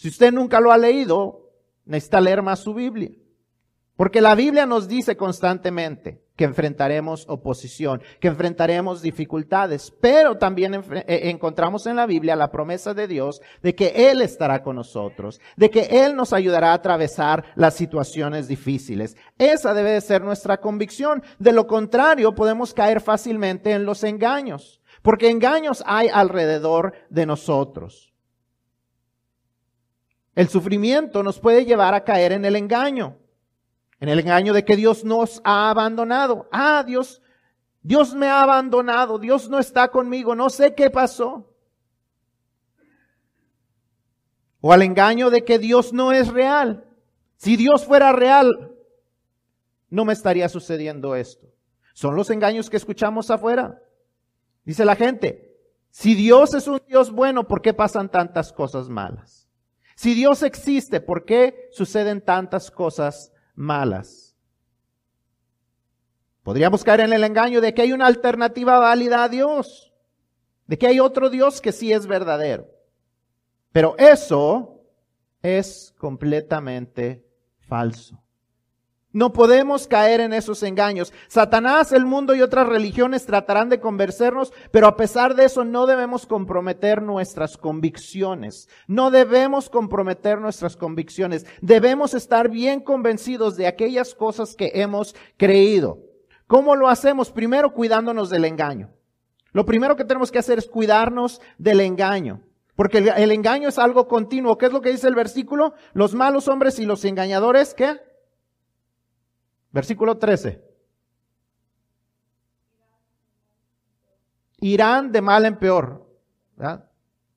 Si 0.00 0.08
usted 0.08 0.32
nunca 0.32 0.60
lo 0.60 0.72
ha 0.72 0.78
leído, 0.78 1.50
necesita 1.84 2.22
leer 2.22 2.40
más 2.40 2.60
su 2.60 2.72
Biblia. 2.72 3.10
Porque 3.96 4.22
la 4.22 4.34
Biblia 4.34 4.64
nos 4.64 4.88
dice 4.88 5.14
constantemente 5.14 6.24
que 6.36 6.44
enfrentaremos 6.44 7.26
oposición, 7.28 8.00
que 8.18 8.28
enfrentaremos 8.28 9.02
dificultades, 9.02 9.92
pero 10.00 10.38
también 10.38 10.72
eh, 10.74 11.04
encontramos 11.24 11.86
en 11.86 11.96
la 11.96 12.06
Biblia 12.06 12.34
la 12.34 12.50
promesa 12.50 12.94
de 12.94 13.08
Dios 13.08 13.42
de 13.62 13.74
que 13.74 13.88
Él 14.10 14.22
estará 14.22 14.62
con 14.62 14.76
nosotros, 14.76 15.38
de 15.58 15.68
que 15.68 15.82
Él 15.82 16.16
nos 16.16 16.32
ayudará 16.32 16.70
a 16.70 16.76
atravesar 16.76 17.44
las 17.54 17.74
situaciones 17.74 18.48
difíciles. 18.48 19.18
Esa 19.36 19.74
debe 19.74 19.90
de 19.90 20.00
ser 20.00 20.22
nuestra 20.22 20.62
convicción. 20.62 21.22
De 21.38 21.52
lo 21.52 21.66
contrario, 21.66 22.34
podemos 22.34 22.72
caer 22.72 23.02
fácilmente 23.02 23.72
en 23.72 23.84
los 23.84 24.02
engaños, 24.02 24.80
porque 25.02 25.28
engaños 25.28 25.84
hay 25.84 26.08
alrededor 26.08 26.94
de 27.10 27.26
nosotros. 27.26 28.09
El 30.34 30.48
sufrimiento 30.48 31.22
nos 31.22 31.40
puede 31.40 31.64
llevar 31.64 31.94
a 31.94 32.04
caer 32.04 32.32
en 32.32 32.44
el 32.44 32.56
engaño, 32.56 33.18
en 33.98 34.08
el 34.08 34.20
engaño 34.20 34.52
de 34.52 34.64
que 34.64 34.76
Dios 34.76 35.04
nos 35.04 35.40
ha 35.44 35.70
abandonado. 35.70 36.48
Ah, 36.52 36.84
Dios, 36.86 37.20
Dios 37.82 38.14
me 38.14 38.28
ha 38.28 38.42
abandonado, 38.42 39.18
Dios 39.18 39.48
no 39.48 39.58
está 39.58 39.88
conmigo, 39.88 40.34
no 40.34 40.48
sé 40.50 40.74
qué 40.74 40.90
pasó. 40.90 41.52
O 44.60 44.72
al 44.72 44.82
engaño 44.82 45.30
de 45.30 45.44
que 45.44 45.58
Dios 45.58 45.92
no 45.92 46.12
es 46.12 46.28
real. 46.28 46.84
Si 47.36 47.56
Dios 47.56 47.86
fuera 47.86 48.12
real, 48.12 48.74
no 49.88 50.04
me 50.04 50.12
estaría 50.12 50.48
sucediendo 50.48 51.16
esto. 51.16 51.48
Son 51.94 52.14
los 52.14 52.30
engaños 52.30 52.70
que 52.70 52.76
escuchamos 52.76 53.30
afuera. 53.30 53.82
Dice 54.64 54.84
la 54.84 54.96
gente, 54.96 55.56
si 55.90 56.14
Dios 56.14 56.54
es 56.54 56.68
un 56.68 56.80
Dios 56.86 57.10
bueno, 57.10 57.48
¿por 57.48 57.62
qué 57.62 57.74
pasan 57.74 58.10
tantas 58.10 58.52
cosas 58.52 58.88
malas? 58.88 59.39
Si 60.00 60.14
Dios 60.14 60.42
existe, 60.42 61.02
¿por 61.02 61.26
qué 61.26 61.68
suceden 61.72 62.22
tantas 62.22 62.70
cosas 62.70 63.34
malas? 63.54 64.34
Podríamos 66.42 66.82
caer 66.82 67.00
en 67.00 67.12
el 67.12 67.22
engaño 67.22 67.60
de 67.60 67.74
que 67.74 67.82
hay 67.82 67.92
una 67.92 68.06
alternativa 68.06 68.78
válida 68.78 69.22
a 69.22 69.28
Dios, 69.28 69.92
de 70.66 70.78
que 70.78 70.86
hay 70.86 71.00
otro 71.00 71.28
Dios 71.28 71.60
que 71.60 71.70
sí 71.70 71.92
es 71.92 72.06
verdadero. 72.06 72.66
Pero 73.72 73.94
eso 73.98 74.86
es 75.42 75.94
completamente 75.98 77.22
falso. 77.58 78.24
No 79.12 79.32
podemos 79.32 79.88
caer 79.88 80.20
en 80.20 80.32
esos 80.32 80.62
engaños. 80.62 81.12
Satanás, 81.26 81.90
el 81.90 82.06
mundo 82.06 82.34
y 82.36 82.42
otras 82.42 82.68
religiones 82.68 83.26
tratarán 83.26 83.68
de 83.68 83.80
convencernos, 83.80 84.52
pero 84.70 84.86
a 84.86 84.96
pesar 84.96 85.34
de 85.34 85.46
eso 85.46 85.64
no 85.64 85.86
debemos 85.86 86.26
comprometer 86.26 87.02
nuestras 87.02 87.56
convicciones. 87.56 88.68
No 88.86 89.10
debemos 89.10 89.68
comprometer 89.68 90.40
nuestras 90.40 90.76
convicciones. 90.76 91.44
Debemos 91.60 92.14
estar 92.14 92.50
bien 92.50 92.80
convencidos 92.80 93.56
de 93.56 93.66
aquellas 93.66 94.14
cosas 94.14 94.54
que 94.54 94.70
hemos 94.74 95.16
creído. 95.36 95.98
¿Cómo 96.46 96.76
lo 96.76 96.88
hacemos? 96.88 97.32
Primero 97.32 97.74
cuidándonos 97.74 98.30
del 98.30 98.44
engaño. 98.44 98.90
Lo 99.52 99.64
primero 99.64 99.96
que 99.96 100.04
tenemos 100.04 100.30
que 100.30 100.38
hacer 100.38 100.58
es 100.58 100.68
cuidarnos 100.68 101.40
del 101.58 101.80
engaño. 101.80 102.42
Porque 102.76 102.98
el, 102.98 103.08
el 103.08 103.32
engaño 103.32 103.68
es 103.68 103.78
algo 103.78 104.06
continuo. 104.06 104.56
¿Qué 104.56 104.66
es 104.66 104.72
lo 104.72 104.80
que 104.80 104.90
dice 104.90 105.08
el 105.08 105.16
versículo? 105.16 105.74
Los 105.94 106.14
malos 106.14 106.46
hombres 106.46 106.78
y 106.78 106.86
los 106.86 107.04
engañadores, 107.04 107.74
¿qué? 107.74 107.98
Versículo 109.72 110.18
13. 110.18 110.64
Irán 114.58 115.12
de 115.12 115.22
mal 115.22 115.44
en 115.46 115.58
peor, 115.58 116.06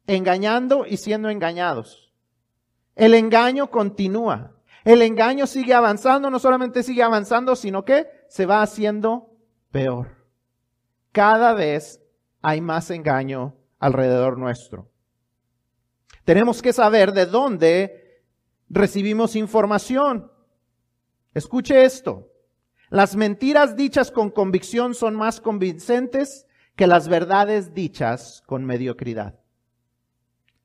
engañando 0.08 0.86
y 0.86 0.98
siendo 0.98 1.30
engañados. 1.30 2.12
El 2.96 3.14
engaño 3.14 3.72
continúa. 3.72 4.52
El 4.84 5.02
engaño 5.02 5.48
sigue 5.48 5.74
avanzando, 5.74 6.30
no 6.30 6.40
solamente 6.40 6.84
sigue 6.84 7.04
avanzando, 7.04 7.56
sino 7.56 7.86
que 7.86 8.08
se 8.28 8.46
va 8.46 8.62
haciendo 8.62 9.32
peor. 9.72 10.28
Cada 11.14 11.54
vez 11.54 12.02
hay 12.42 12.60
más 12.60 12.90
engaño 12.92 13.56
alrededor 13.80 14.38
nuestro. 14.38 14.90
Tenemos 16.26 16.62
que 16.62 16.74
saber 16.74 17.14
de 17.14 17.26
dónde 17.26 18.24
recibimos 18.70 19.36
información. 19.38 20.33
Escuche 21.34 21.84
esto. 21.84 22.32
Las 22.90 23.16
mentiras 23.16 23.76
dichas 23.76 24.12
con 24.12 24.30
convicción 24.30 24.94
son 24.94 25.16
más 25.16 25.42
convincentes 25.42 26.46
que 26.76 26.88
las 26.88 27.08
verdades 27.08 27.74
dichas 27.74 28.44
con 28.46 28.66
mediocridad. 28.66 29.40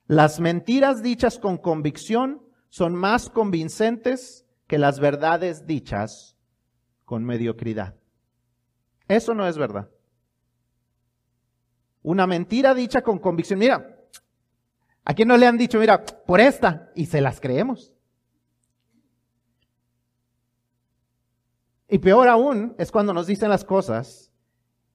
Las 0.07 0.41
mentiras 0.41 1.03
dichas 1.03 1.39
con 1.39 1.59
convicción 1.59 2.43
son 2.69 2.95
más 2.95 3.31
convincentes 3.31 4.47
que 4.67 4.79
las 4.79 5.01
verdades 5.01 5.67
dichas 5.67 6.37
con 7.05 7.25
mediocridad. 7.25 7.95
Eso 9.07 9.33
no 9.35 9.47
es 9.47 9.57
verdad. 9.57 9.89
Una 12.03 12.27
mentira 12.27 12.75
dicha 12.75 13.03
con 13.03 13.19
convicción. 13.19 13.59
Mira, 13.59 13.99
¿a 15.05 15.15
quién 15.15 15.29
no 15.29 15.37
le 15.37 15.47
han 15.47 15.57
dicho, 15.57 15.79
mira, 15.79 16.05
por 16.05 16.41
esta? 16.41 16.91
Y 16.95 17.07
se 17.07 17.21
las 17.21 17.41
creemos. 17.41 17.95
Y 21.89 21.99
peor 21.99 22.29
aún 22.29 22.75
es 22.79 22.93
cuando 22.93 23.15
nos 23.15 23.27
dicen 23.27 23.49
las 23.49 23.65
cosas 23.65 24.31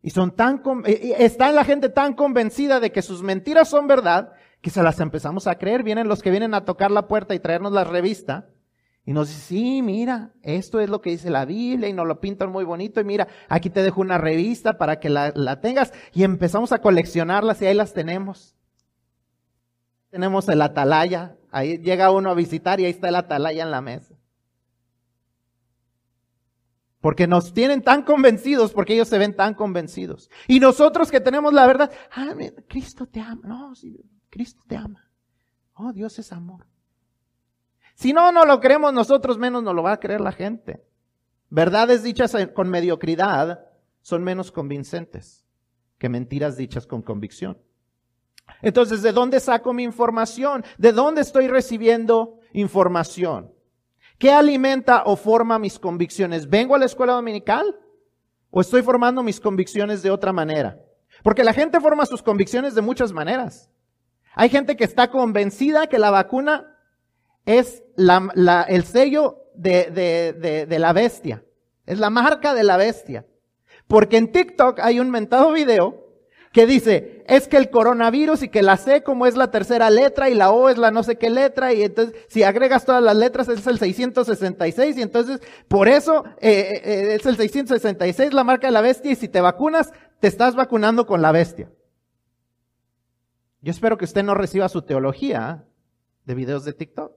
y 0.02 0.12
son 0.12 0.36
tan, 0.36 0.62
está 0.86 1.52
la 1.52 1.64
gente 1.64 1.90
tan 1.90 2.14
convencida 2.14 2.80
de 2.80 2.92
que 2.92 3.02
sus 3.02 3.24
mentiras 3.24 3.70
son 3.70 3.88
verdad 3.88 4.34
que 4.62 4.70
se 4.70 4.84
las 4.84 5.00
empezamos 5.00 5.48
a 5.48 5.58
creer. 5.58 5.84
Vienen 5.84 6.08
los 6.08 6.22
que 6.22 6.30
vienen 6.30 6.54
a 6.54 6.66
tocar 6.66 6.92
la 6.92 7.08
puerta 7.08 7.34
y 7.34 7.40
traernos 7.40 7.72
la 7.72 7.84
revista 7.84 8.50
y 9.06 9.12
nos 9.12 9.28
dicen, 9.28 9.44
sí, 9.44 9.82
mira, 9.82 10.32
esto 10.44 10.80
es 10.80 10.90
lo 10.90 11.02
que 11.02 11.10
dice 11.10 11.30
la 11.30 11.46
Biblia 11.46 11.90
y 11.90 11.94
nos 11.94 12.08
lo 12.08 12.22
pintan 12.22 12.52
muy 12.52 12.64
bonito 12.64 13.02
y 13.02 13.04
mira, 13.04 13.28
aquí 13.50 13.70
te 13.70 13.82
dejo 13.82 14.02
una 14.02 14.18
revista 14.18 14.78
para 14.78 15.00
que 15.00 15.10
la, 15.10 15.34
la 15.36 15.60
tengas 15.60 15.92
y 16.14 16.24
empezamos 16.24 16.72
a 16.72 16.80
coleccionarlas 16.80 17.62
y 17.62 17.66
ahí 17.66 17.74
las 17.74 17.94
tenemos. 17.94 18.56
Tenemos 20.10 20.48
el 20.48 20.62
atalaya, 20.62 21.36
ahí 21.52 21.80
llega 21.80 22.12
uno 22.12 22.30
a 22.30 22.36
visitar 22.36 22.80
y 22.80 22.86
ahí 22.86 22.92
está 22.92 23.10
el 23.10 23.16
atalaya 23.16 23.64
en 23.64 23.72
la 23.72 23.82
mesa. 23.82 24.16
Porque 27.04 27.28
nos 27.28 27.54
tienen 27.54 27.82
tan 27.82 28.04
convencidos, 28.04 28.72
porque 28.72 28.94
ellos 28.94 29.10
se 29.10 29.18
ven 29.18 29.36
tan 29.36 29.56
convencidos. 29.56 30.30
Y 30.48 30.62
nosotros 30.62 31.12
que 31.12 31.20
tenemos 31.20 31.52
la 31.52 31.68
verdad, 31.68 31.92
ah, 32.16 32.34
Cristo 32.70 33.08
te 33.08 33.20
ama. 33.20 33.42
No, 33.44 33.74
Cristo 34.30 34.64
te 34.66 34.78
ama. 34.78 35.12
Oh, 35.74 35.92
Dios 35.92 36.18
es 36.18 36.32
amor. 36.32 36.66
Si 37.94 38.14
no, 38.14 38.32
no 38.32 38.46
lo 38.46 38.62
creemos 38.62 38.94
nosotros, 38.94 39.38
menos 39.38 39.62
nos 39.64 39.76
lo 39.76 39.84
va 39.84 39.92
a 39.92 40.00
creer 40.00 40.22
la 40.22 40.32
gente. 40.32 40.82
Verdades 41.50 42.04
dichas 42.04 42.38
con 42.54 42.70
mediocridad 42.70 43.66
son 44.02 44.24
menos 44.24 44.54
convincentes 44.54 45.46
que 45.98 46.08
mentiras 46.08 46.56
dichas 46.56 46.88
con 46.88 47.02
convicción. 47.02 47.58
Entonces, 48.62 49.02
¿de 49.02 49.12
dónde 49.12 49.42
saco 49.42 49.74
mi 49.74 49.84
información? 49.84 50.64
¿De 50.78 50.94
dónde 50.94 51.20
estoy 51.20 51.50
recibiendo 51.50 52.40
información? 52.54 53.52
¿Qué 54.18 54.32
alimenta 54.32 55.04
o 55.06 55.16
forma 55.16 55.60
mis 55.60 55.80
convicciones? 55.80 56.50
¿Vengo 56.50 56.76
a 56.76 56.80
la 56.80 56.86
escuela 56.86 57.14
dominical? 57.14 57.76
¿O 58.50 58.62
estoy 58.62 58.82
formando 58.82 59.24
mis 59.24 59.40
convicciones 59.40 60.02
de 60.04 60.12
otra 60.12 60.32
manera? 60.32 60.80
Porque 61.24 61.44
la 61.44 61.54
gente 61.54 61.80
forma 61.80 62.06
sus 62.06 62.24
convicciones 62.24 62.76
de 62.76 62.82
muchas 62.82 63.12
maneras. 63.12 63.70
Hay 64.36 64.50
gente 64.50 64.76
que 64.76 64.84
está 64.84 65.10
convencida 65.10 65.88
que 65.88 66.00
la 66.00 66.12
vacuna 66.12 66.78
es 67.46 67.84
el 67.98 68.84
sello 68.86 69.44
de, 69.56 70.66
de 70.68 70.80
la 70.80 70.94
bestia. 70.94 71.44
Es 71.86 72.00
la 72.00 72.10
marca 72.10 72.54
de 72.54 72.64
la 72.64 72.78
bestia. 72.78 73.26
Porque 73.88 74.18
en 74.18 74.32
TikTok 74.32 74.80
hay 74.80 75.00
un 75.00 75.12
mentado 75.12 75.52
video 75.52 76.03
que 76.54 76.68
dice, 76.68 77.24
es 77.28 77.48
que 77.48 77.58
el 77.58 77.72
coronavirus 77.72 78.44
y 78.44 78.50
que 78.50 78.62
la 78.62 78.78
C 78.78 79.02
como 79.02 79.26
es 79.26 79.36
la 79.36 79.50
tercera 79.50 79.90
letra 79.90 80.30
y 80.30 80.36
la 80.36 80.52
O 80.52 80.70
es 80.70 80.78
la 80.78 80.92
no 80.92 81.02
sé 81.02 81.18
qué 81.18 81.32
letra 81.32 81.74
y 81.74 81.82
entonces 81.82 82.16
si 82.30 82.44
agregas 82.44 82.86
todas 82.86 83.04
las 83.04 83.18
letras 83.18 83.50
es 83.50 83.66
el 83.66 83.80
666 83.80 84.98
y 84.98 85.02
entonces 85.02 85.42
por 85.68 85.88
eso 85.88 86.24
eh, 86.40 86.52
eh, 86.52 86.82
eh, 86.86 87.16
es 87.16 87.26
el 87.26 87.38
666 87.38 88.34
la 88.34 88.44
marca 88.44 88.68
de 88.68 88.72
la 88.72 88.82
bestia 88.82 89.12
y 89.12 89.16
si 89.16 89.28
te 89.28 89.42
vacunas 89.42 89.92
te 90.20 90.28
estás 90.28 90.56
vacunando 90.56 91.08
con 91.08 91.24
la 91.24 91.32
bestia. 91.32 91.72
Yo 93.62 93.72
espero 93.72 93.98
que 93.98 94.06
usted 94.06 94.24
no 94.24 94.36
reciba 94.36 94.70
su 94.70 94.84
teología 94.84 95.66
de 96.26 96.36
videos 96.36 96.66
de 96.66 96.74
TikTok. 96.74 97.14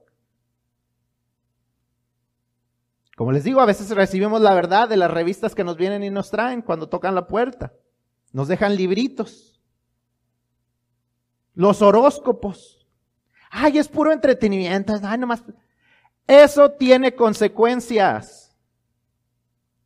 Como 3.15 3.31
les 3.31 3.43
digo, 3.43 3.61
a 3.61 3.65
veces 3.65 3.91
recibimos 3.91 4.41
la 4.41 4.55
verdad 4.55 4.89
de 4.89 4.97
las 4.97 5.11
revistas 5.11 5.53
que 5.53 5.63
nos 5.63 5.77
vienen 5.77 6.03
y 6.03 6.09
nos 6.09 6.31
traen 6.31 6.63
cuando 6.63 6.89
tocan 6.89 7.13
la 7.13 7.27
puerta. 7.27 7.73
Nos 8.31 8.47
dejan 8.47 8.75
libritos. 8.75 9.61
Los 11.53 11.81
horóscopos. 11.81 12.87
Ay, 13.49 13.77
es 13.77 13.87
puro 13.87 14.11
entretenimiento. 14.11 14.93
Ay, 15.01 15.17
nomás. 15.17 15.43
Eso 16.27 16.71
tiene 16.71 17.15
consecuencias. 17.15 18.47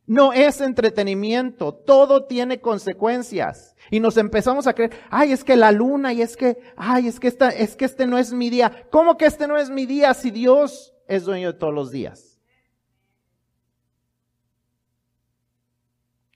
No 0.04 0.32
es 0.32 0.60
entretenimiento, 0.60 1.72
todo 1.72 2.24
tiene 2.26 2.60
consecuencias. 2.60 3.76
Y 3.90 4.00
nos 4.00 4.16
empezamos 4.16 4.66
a 4.66 4.74
creer, 4.74 4.90
ay, 5.10 5.32
es 5.32 5.44
que 5.44 5.56
la 5.56 5.70
luna, 5.70 6.12
y 6.12 6.22
es 6.22 6.36
que, 6.36 6.58
ay, 6.76 7.06
es 7.06 7.20
que 7.20 7.28
esta, 7.28 7.50
es 7.50 7.76
que 7.76 7.84
este 7.84 8.06
no 8.06 8.18
es 8.18 8.32
mi 8.32 8.50
día. 8.50 8.88
¿Cómo 8.90 9.16
que 9.16 9.26
este 9.26 9.46
no 9.46 9.56
es 9.56 9.70
mi 9.70 9.86
día 9.86 10.12
si 10.12 10.30
Dios 10.30 10.92
es 11.06 11.24
dueño 11.24 11.52
de 11.52 11.58
todos 11.58 11.72
los 11.72 11.92
días? 11.92 12.38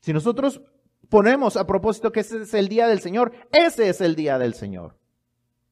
Si 0.01 0.13
nosotros 0.13 0.63
ponemos 1.09 1.57
a 1.57 1.67
propósito 1.67 2.13
que 2.13 2.21
ese 2.21 2.43
es 2.43 2.55
el 2.55 2.69
día 2.69 2.87
del 2.89 3.01
Señor, 3.01 3.33
ese 3.53 3.89
es 3.89 4.01
el 4.01 4.15
día 4.17 4.39
del 4.39 4.55
Señor. 4.55 4.97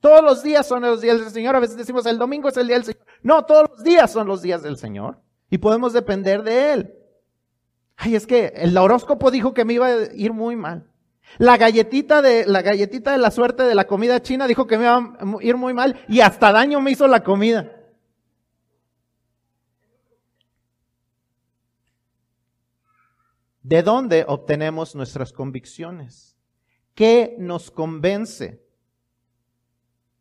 Todos 0.01 0.23
los 0.23 0.43
días 0.43 0.67
son 0.67 0.83
los 0.83 1.01
días 1.01 1.19
del 1.19 1.31
Señor. 1.31 1.57
A 1.57 1.61
veces 1.61 1.79
decimos 1.79 2.05
el 2.05 2.19
domingo 2.19 2.49
es 2.49 2.57
el 2.59 2.67
día 2.67 2.77
del 2.77 2.85
Señor. 2.85 3.07
No, 3.23 3.47
todos 3.47 3.71
los 3.71 3.83
días 3.83 4.11
son 4.13 4.27
los 4.27 4.43
días 4.43 4.63
del 4.63 4.77
Señor. 4.77 5.19
Y 5.49 5.59
podemos 5.59 5.95
depender 5.95 6.43
de 6.43 6.73
Él. 6.73 6.95
Ay, 7.97 8.15
es 8.15 8.27
que 8.27 8.53
el 8.57 8.77
horóscopo 8.77 9.31
dijo 9.31 9.55
que 9.55 9.65
me 9.65 9.73
iba 9.73 9.87
a 9.87 10.15
ir 10.15 10.35
muy 10.35 10.57
mal. 10.57 10.91
La 11.39 11.57
galletita 11.57 12.21
de, 12.21 12.45
la 12.47 12.61
galletita 12.61 13.13
de 13.13 13.19
la 13.19 13.31
suerte 13.31 13.63
de 13.63 13.75
la 13.75 13.87
comida 13.87 14.21
china 14.21 14.47
dijo 14.47 14.67
que 14.67 14.77
me 14.77 14.85
iba 14.85 14.97
a 14.97 15.43
ir 15.43 15.57
muy 15.57 15.73
mal 15.73 15.99
y 16.07 16.21
hasta 16.21 16.53
daño 16.53 16.81
me 16.81 16.91
hizo 16.91 17.09
la 17.09 17.25
comida. 17.25 17.73
¿De 23.65 23.83
dónde 23.83 24.27
obtenemos 24.29 24.95
nuestras 24.95 25.33
convicciones? 25.33 26.37
¿Qué 26.95 27.35
nos 27.39 27.71
convence? 27.71 28.63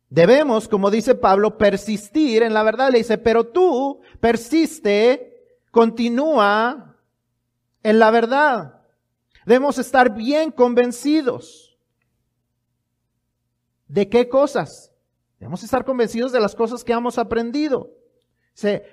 Debemos, 0.08 0.66
como 0.66 0.90
dice 0.90 1.14
Pablo, 1.14 1.58
persistir 1.58 2.42
en 2.42 2.54
la 2.54 2.62
verdad. 2.62 2.90
Le 2.90 2.98
dice, 2.98 3.18
pero 3.18 3.46
tú 3.46 4.00
persiste, 4.18 5.60
continúa 5.70 6.96
en 7.82 7.98
la 7.98 8.10
verdad. 8.10 8.80
Debemos 9.44 9.76
estar 9.76 10.14
bien 10.14 10.50
convencidos. 10.50 11.78
¿De 13.86 14.08
qué 14.08 14.26
cosas? 14.26 14.90
Debemos 15.38 15.62
estar 15.62 15.84
convencidos 15.84 16.32
de 16.32 16.40
las 16.40 16.54
cosas 16.54 16.82
que 16.82 16.94
hemos 16.94 17.18
aprendido. 17.18 17.90
Se 18.54 18.84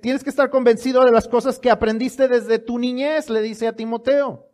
tienes 0.00 0.24
que 0.24 0.30
estar 0.30 0.50
convencido 0.50 1.04
de 1.04 1.12
las 1.12 1.28
cosas 1.28 1.58
que 1.58 1.70
aprendiste 1.70 2.28
desde 2.28 2.58
tu 2.58 2.78
niñez, 2.78 3.30
le 3.30 3.42
dice 3.42 3.68
a 3.68 3.76
Timoteo. 3.76 4.48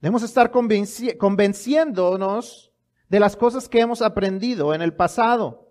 Debemos 0.00 0.22
estar 0.22 0.50
convenciéndonos 0.50 2.72
de 3.08 3.20
las 3.20 3.36
cosas 3.36 3.68
que 3.68 3.80
hemos 3.80 4.00
aprendido 4.00 4.74
en 4.74 4.82
el 4.82 4.94
pasado. 4.94 5.68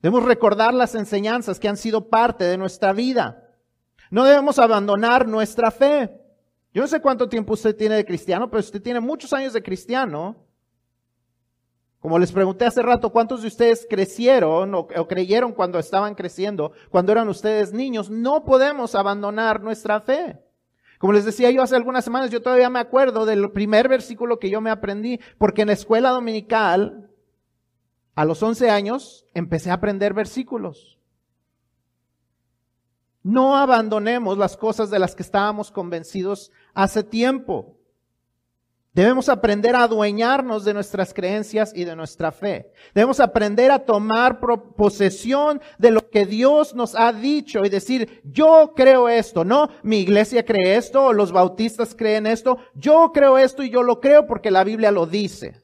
Debemos 0.00 0.24
recordar 0.24 0.74
las 0.74 0.94
enseñanzas 0.94 1.58
que 1.58 1.68
han 1.68 1.76
sido 1.76 2.08
parte 2.08 2.44
de 2.44 2.58
nuestra 2.58 2.92
vida. 2.92 3.44
No 4.10 4.24
debemos 4.24 4.58
abandonar 4.58 5.26
nuestra 5.26 5.70
fe. 5.70 6.20
Yo 6.72 6.82
no 6.82 6.88
sé 6.88 7.00
cuánto 7.00 7.28
tiempo 7.28 7.54
usted 7.54 7.74
tiene 7.74 7.96
de 7.96 8.04
cristiano, 8.04 8.50
pero 8.50 8.60
usted 8.60 8.82
tiene 8.82 9.00
muchos 9.00 9.32
años 9.32 9.52
de 9.52 9.62
cristiano. 9.62 10.44
Como 12.00 12.18
les 12.18 12.30
pregunté 12.30 12.64
hace 12.64 12.80
rato, 12.82 13.10
¿cuántos 13.10 13.42
de 13.42 13.48
ustedes 13.48 13.86
crecieron 13.88 14.74
o, 14.74 14.86
creyeron 14.86 15.52
cuando 15.52 15.78
estaban 15.78 16.14
creciendo, 16.14 16.72
cuando 16.90 17.10
eran 17.10 17.28
ustedes 17.28 17.72
niños? 17.72 18.08
No 18.08 18.44
podemos 18.44 18.94
abandonar 18.94 19.60
nuestra 19.62 20.00
fe. 20.00 20.38
Como 20.98 21.12
les 21.12 21.24
decía 21.24 21.50
yo 21.50 21.62
hace 21.62 21.76
algunas 21.76 22.04
semanas, 22.04 22.30
yo 22.30 22.42
todavía 22.42 22.70
me 22.70 22.78
acuerdo 22.78 23.26
del 23.26 23.50
primer 23.50 23.88
versículo 23.88 24.38
que 24.38 24.50
yo 24.50 24.60
me 24.60 24.70
aprendí, 24.70 25.20
porque 25.38 25.62
en 25.62 25.68
la 25.68 25.74
escuela 25.74 26.10
dominical, 26.10 27.10
a 28.14 28.24
los 28.24 28.42
11 28.42 28.70
años, 28.70 29.26
empecé 29.34 29.70
a 29.70 29.74
aprender 29.74 30.14
versículos. 30.14 30.98
No 33.22 33.56
abandonemos 33.56 34.38
las 34.38 34.56
cosas 34.56 34.90
de 34.90 34.98
las 34.98 35.14
que 35.14 35.22
estábamos 35.22 35.70
convencidos 35.70 36.52
hace 36.74 37.02
tiempo. 37.02 37.77
Debemos 38.94 39.28
aprender 39.28 39.76
a 39.76 39.84
adueñarnos 39.84 40.64
de 40.64 40.74
nuestras 40.74 41.14
creencias 41.14 41.72
y 41.74 41.84
de 41.84 41.94
nuestra 41.94 42.32
fe. 42.32 42.72
Debemos 42.94 43.20
aprender 43.20 43.70
a 43.70 43.84
tomar 43.84 44.40
posesión 44.40 45.60
de 45.78 45.90
lo 45.90 46.08
que 46.10 46.26
Dios 46.26 46.74
nos 46.74 46.94
ha 46.94 47.12
dicho 47.12 47.64
y 47.64 47.68
decir, 47.68 48.22
yo 48.24 48.72
creo 48.74 49.08
esto, 49.08 49.44
no, 49.44 49.68
mi 49.82 49.98
iglesia 49.98 50.44
cree 50.44 50.76
esto 50.76 51.12
los 51.12 51.32
bautistas 51.32 51.94
creen 51.94 52.26
esto, 52.26 52.58
yo 52.74 53.12
creo 53.12 53.38
esto 53.38 53.62
y 53.62 53.70
yo 53.70 53.82
lo 53.82 54.00
creo 54.00 54.26
porque 54.26 54.50
la 54.50 54.64
Biblia 54.64 54.90
lo 54.90 55.06
dice. 55.06 55.62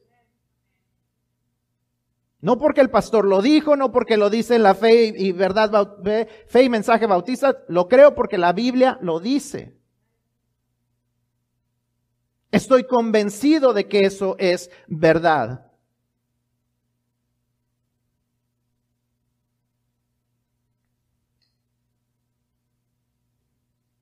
No 2.40 2.58
porque 2.58 2.82
el 2.82 2.90
pastor 2.90 3.24
lo 3.24 3.40
dijo, 3.40 3.74
no 3.74 3.90
porque 3.90 4.18
lo 4.18 4.28
dice 4.28 4.58
la 4.58 4.74
fe 4.74 5.14
y 5.16 5.32
verdad, 5.32 5.96
fe 6.46 6.62
y 6.62 6.68
mensaje 6.68 7.06
bautista, 7.06 7.56
lo 7.68 7.88
creo 7.88 8.14
porque 8.14 8.36
la 8.36 8.52
Biblia 8.52 8.98
lo 9.00 9.18
dice. 9.18 9.78
Estoy 12.54 12.84
convencido 12.84 13.72
de 13.72 13.88
que 13.88 14.02
eso 14.02 14.36
es 14.38 14.70
verdad. 14.86 15.72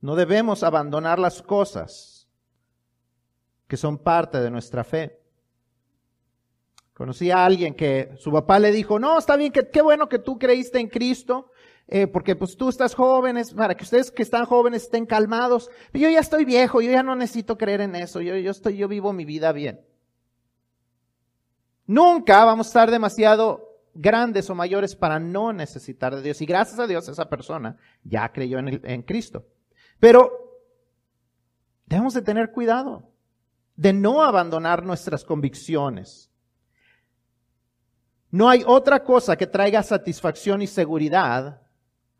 No 0.02 0.16
debemos 0.16 0.62
abandonar 0.62 1.18
las 1.18 1.40
cosas 1.40 2.28
que 3.66 3.78
son 3.78 3.96
parte 3.96 4.38
de 4.38 4.50
nuestra 4.50 4.84
fe. 4.84 5.18
Conocí 6.92 7.30
a 7.30 7.46
alguien 7.46 7.72
que 7.72 8.10
su 8.18 8.30
papá 8.30 8.58
le 8.58 8.70
dijo, 8.70 8.98
no, 8.98 9.18
está 9.18 9.36
bien, 9.36 9.50
que, 9.50 9.70
qué 9.70 9.80
bueno 9.80 10.10
que 10.10 10.18
tú 10.18 10.38
creíste 10.38 10.78
en 10.78 10.88
Cristo, 10.88 11.51
eh, 11.94 12.07
porque 12.07 12.35
pues 12.35 12.57
tú 12.57 12.70
estás 12.70 12.94
jóvenes, 12.94 13.52
para 13.52 13.74
que 13.74 13.85
ustedes 13.85 14.11
que 14.11 14.22
están 14.22 14.46
jóvenes 14.46 14.85
estén 14.85 15.05
calmados. 15.05 15.70
Yo 15.92 16.09
ya 16.09 16.20
estoy 16.20 16.46
viejo, 16.46 16.81
yo 16.81 16.90
ya 16.90 17.02
no 17.02 17.14
necesito 17.14 17.59
creer 17.59 17.83
en 17.83 17.94
eso, 17.94 18.22
yo, 18.22 18.35
yo 18.37 18.50
estoy, 18.50 18.78
yo 18.78 18.88
vivo 18.88 19.12
mi 19.12 19.26
vida 19.26 19.52
bien. 19.52 19.85
Nunca 21.87 22.46
vamos 22.46 22.66
a 22.66 22.70
estar 22.70 22.90
demasiado 22.90 23.83
grandes 23.92 24.48
o 24.48 24.55
mayores 24.55 24.96
para 24.96 25.18
no 25.18 25.52
necesitar 25.52 26.16
de 26.16 26.22
Dios. 26.22 26.40
Y 26.40 26.46
gracias 26.46 26.78
a 26.78 26.87
Dios 26.87 27.07
esa 27.11 27.28
persona 27.28 27.76
ya 28.02 28.33
creyó 28.33 28.59
en, 28.59 28.81
en 28.83 29.02
Cristo. 29.02 29.44
Pero 30.00 30.33
debemos 31.85 32.14
de 32.14 32.22
tener 32.22 32.52
cuidado 32.52 33.12
de 33.76 33.92
no 33.92 34.22
abandonar 34.22 34.83
nuestras 34.83 35.24
convicciones. 35.24 36.31
No 38.31 38.48
hay 38.48 38.64
otra 38.66 39.05
cosa 39.05 39.37
que 39.37 39.46
traiga 39.46 39.83
satisfacción 39.83 40.62
y 40.62 40.66
seguridad 40.66 41.62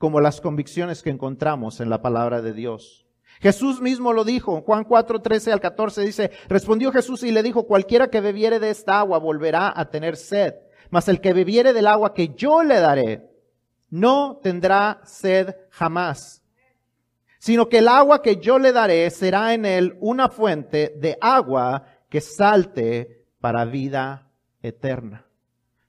como 0.03 0.21
las 0.21 0.41
convicciones 0.41 1.01
que 1.01 1.11
encontramos 1.11 1.79
en 1.79 1.89
la 1.89 2.03
palabra 2.03 2.43
de 2.43 2.53
Dios. 2.53 3.07
Jesús 3.41 3.81
mismo 3.81 4.13
lo 4.13 4.25
dijo, 4.25 4.61
Juan 4.63 4.83
4, 4.83 5.23
13 5.23 5.53
al 5.53 5.61
14 5.61 6.01
dice, 6.01 6.33
respondió 6.49 6.91
Jesús 6.91 7.23
y 7.23 7.31
le 7.31 7.41
dijo, 7.41 7.69
cualquiera 7.69 8.11
que 8.11 8.21
bebiere 8.21 8.59
de 8.59 8.71
esta 8.71 8.99
agua 8.99 9.21
volverá 9.21 9.73
a 9.73 9.91
tener 9.91 10.17
sed, 10.17 10.55
mas 10.91 11.07
el 11.07 11.21
que 11.21 11.33
bebiere 11.33 11.73
del 11.73 11.87
agua 11.87 12.15
que 12.15 12.35
yo 12.35 12.65
le 12.65 12.81
daré, 12.81 13.31
no 13.91 14.41
tendrá 14.43 15.03
sed 15.05 15.55
jamás, 15.71 16.43
sino 17.39 17.69
que 17.69 17.79
el 17.79 17.87
agua 17.87 18.23
que 18.23 18.39
yo 18.39 18.59
le 18.59 18.73
daré 18.73 19.09
será 19.09 19.55
en 19.55 19.65
él 19.65 19.97
una 20.01 20.29
fuente 20.29 20.97
de 20.97 21.17
agua 21.21 21.87
que 22.09 22.21
salte 22.21 23.25
para 23.41 23.65
vida 23.67 24.33
eterna. 24.63 25.29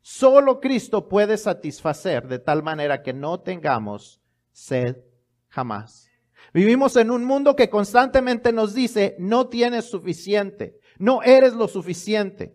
Solo 0.06 0.60
Cristo 0.60 1.08
puede 1.08 1.38
satisfacer 1.38 2.28
de 2.28 2.38
tal 2.38 2.62
manera 2.62 3.02
que 3.02 3.13
no 3.13 3.39
tengamos 3.39 4.22
sed 4.52 4.98
jamás. 5.48 6.10
Vivimos 6.54 6.98
en 6.98 7.10
un 7.10 7.24
mundo 7.24 7.56
que 7.56 7.70
constantemente 7.70 8.52
nos 8.52 8.74
dice, 8.74 9.16
no 9.18 9.48
tienes 9.48 9.86
suficiente, 9.86 10.78
no 11.00 11.24
eres 11.24 11.54
lo 11.54 11.70
suficiente. 11.70 12.54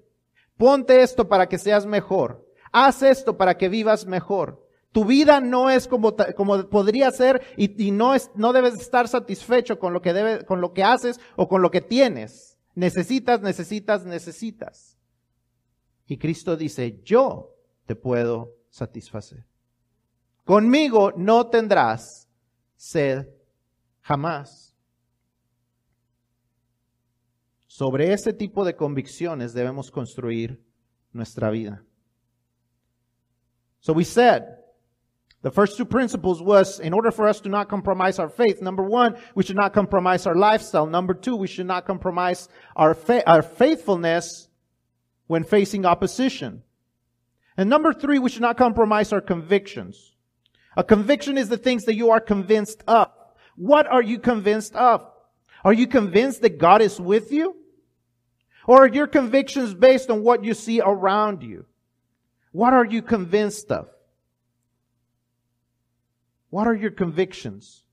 Ponte 0.58 1.00
esto 1.00 1.26
para 1.26 1.48
que 1.48 1.56
seas 1.56 1.86
mejor. 1.86 2.46
Haz 2.70 3.02
esto 3.02 3.38
para 3.38 3.56
que 3.56 3.70
vivas 3.70 4.04
mejor. 4.04 4.62
Tu 4.92 5.06
vida 5.06 5.40
no 5.40 5.70
es 5.70 5.88
como, 5.88 6.16
como 6.36 6.68
podría 6.68 7.10
ser 7.12 7.40
y, 7.56 7.90
no, 7.92 8.14
es, 8.14 8.30
no 8.34 8.52
debes 8.52 8.74
estar 8.74 9.08
satisfecho 9.08 9.78
con 9.78 9.94
lo, 9.94 10.02
que 10.02 10.12
debe, 10.12 10.44
con 10.44 10.60
lo 10.60 10.74
que 10.74 10.84
haces 10.84 11.18
o 11.34 11.48
con 11.48 11.62
lo 11.62 11.70
que 11.70 11.80
tienes. 11.80 12.58
Necesitas, 12.74 13.40
necesitas, 13.40 14.04
necesitas. 14.04 14.97
Y 16.08 16.16
Cristo 16.16 16.56
dice, 16.56 17.00
yo 17.04 17.54
te 17.86 17.94
puedo 17.94 18.54
satisfacer. 18.70 19.44
Conmigo 20.44 21.12
no 21.16 21.48
tendrás 21.48 22.26
sed 22.76 23.28
Jamás. 24.08 24.74
Sobre 27.66 28.12
ese 28.12 28.32
tipo 28.32 28.64
de 28.64 28.74
convicciones 28.74 29.52
debemos 29.52 29.90
construir 29.90 30.58
nuestra 31.12 31.50
vida. 31.50 31.84
So 33.80 33.92
we 33.92 34.04
said, 34.04 34.44
the 35.42 35.50
first 35.50 35.76
two 35.76 35.84
principles 35.84 36.42
was 36.42 36.80
in 36.80 36.94
order 36.94 37.12
for 37.12 37.28
us 37.28 37.40
to 37.42 37.50
not 37.50 37.68
compromise 37.68 38.18
our 38.18 38.30
faith, 38.30 38.62
number 38.62 38.82
one, 38.82 39.14
we 39.34 39.44
should 39.44 39.56
not 39.56 39.74
compromise 39.74 40.26
our 40.26 40.34
lifestyle. 40.34 40.86
Number 40.86 41.14
two, 41.14 41.36
we 41.36 41.46
should 41.46 41.66
not 41.66 41.84
compromise 41.84 42.48
our, 42.74 42.94
fa- 42.94 43.22
our 43.30 43.42
faithfulness 43.42 44.47
when 45.28 45.44
facing 45.44 45.86
opposition. 45.86 46.62
And 47.56 47.70
number 47.70 47.92
three, 47.92 48.18
we 48.18 48.30
should 48.30 48.42
not 48.42 48.56
compromise 48.56 49.12
our 49.12 49.20
convictions. 49.20 50.16
A 50.76 50.82
conviction 50.82 51.38
is 51.38 51.48
the 51.48 51.56
things 51.56 51.84
that 51.84 51.94
you 51.94 52.10
are 52.10 52.20
convinced 52.20 52.82
of. 52.88 53.08
What 53.56 53.86
are 53.86 54.02
you 54.02 54.18
convinced 54.18 54.74
of? 54.74 55.06
Are 55.64 55.72
you 55.72 55.86
convinced 55.86 56.42
that 56.42 56.58
God 56.58 56.82
is 56.82 57.00
with 57.00 57.32
you? 57.32 57.56
Or 58.66 58.84
are 58.84 58.88
your 58.88 59.06
convictions 59.06 59.74
based 59.74 60.10
on 60.10 60.22
what 60.22 60.44
you 60.44 60.54
see 60.54 60.80
around 60.80 61.42
you? 61.42 61.66
What 62.52 62.72
are 62.72 62.84
you 62.84 63.02
convinced 63.02 63.70
of? 63.70 63.88
What 66.50 66.66
are 66.66 66.74
your 66.74 66.90
convictions? 66.90 67.84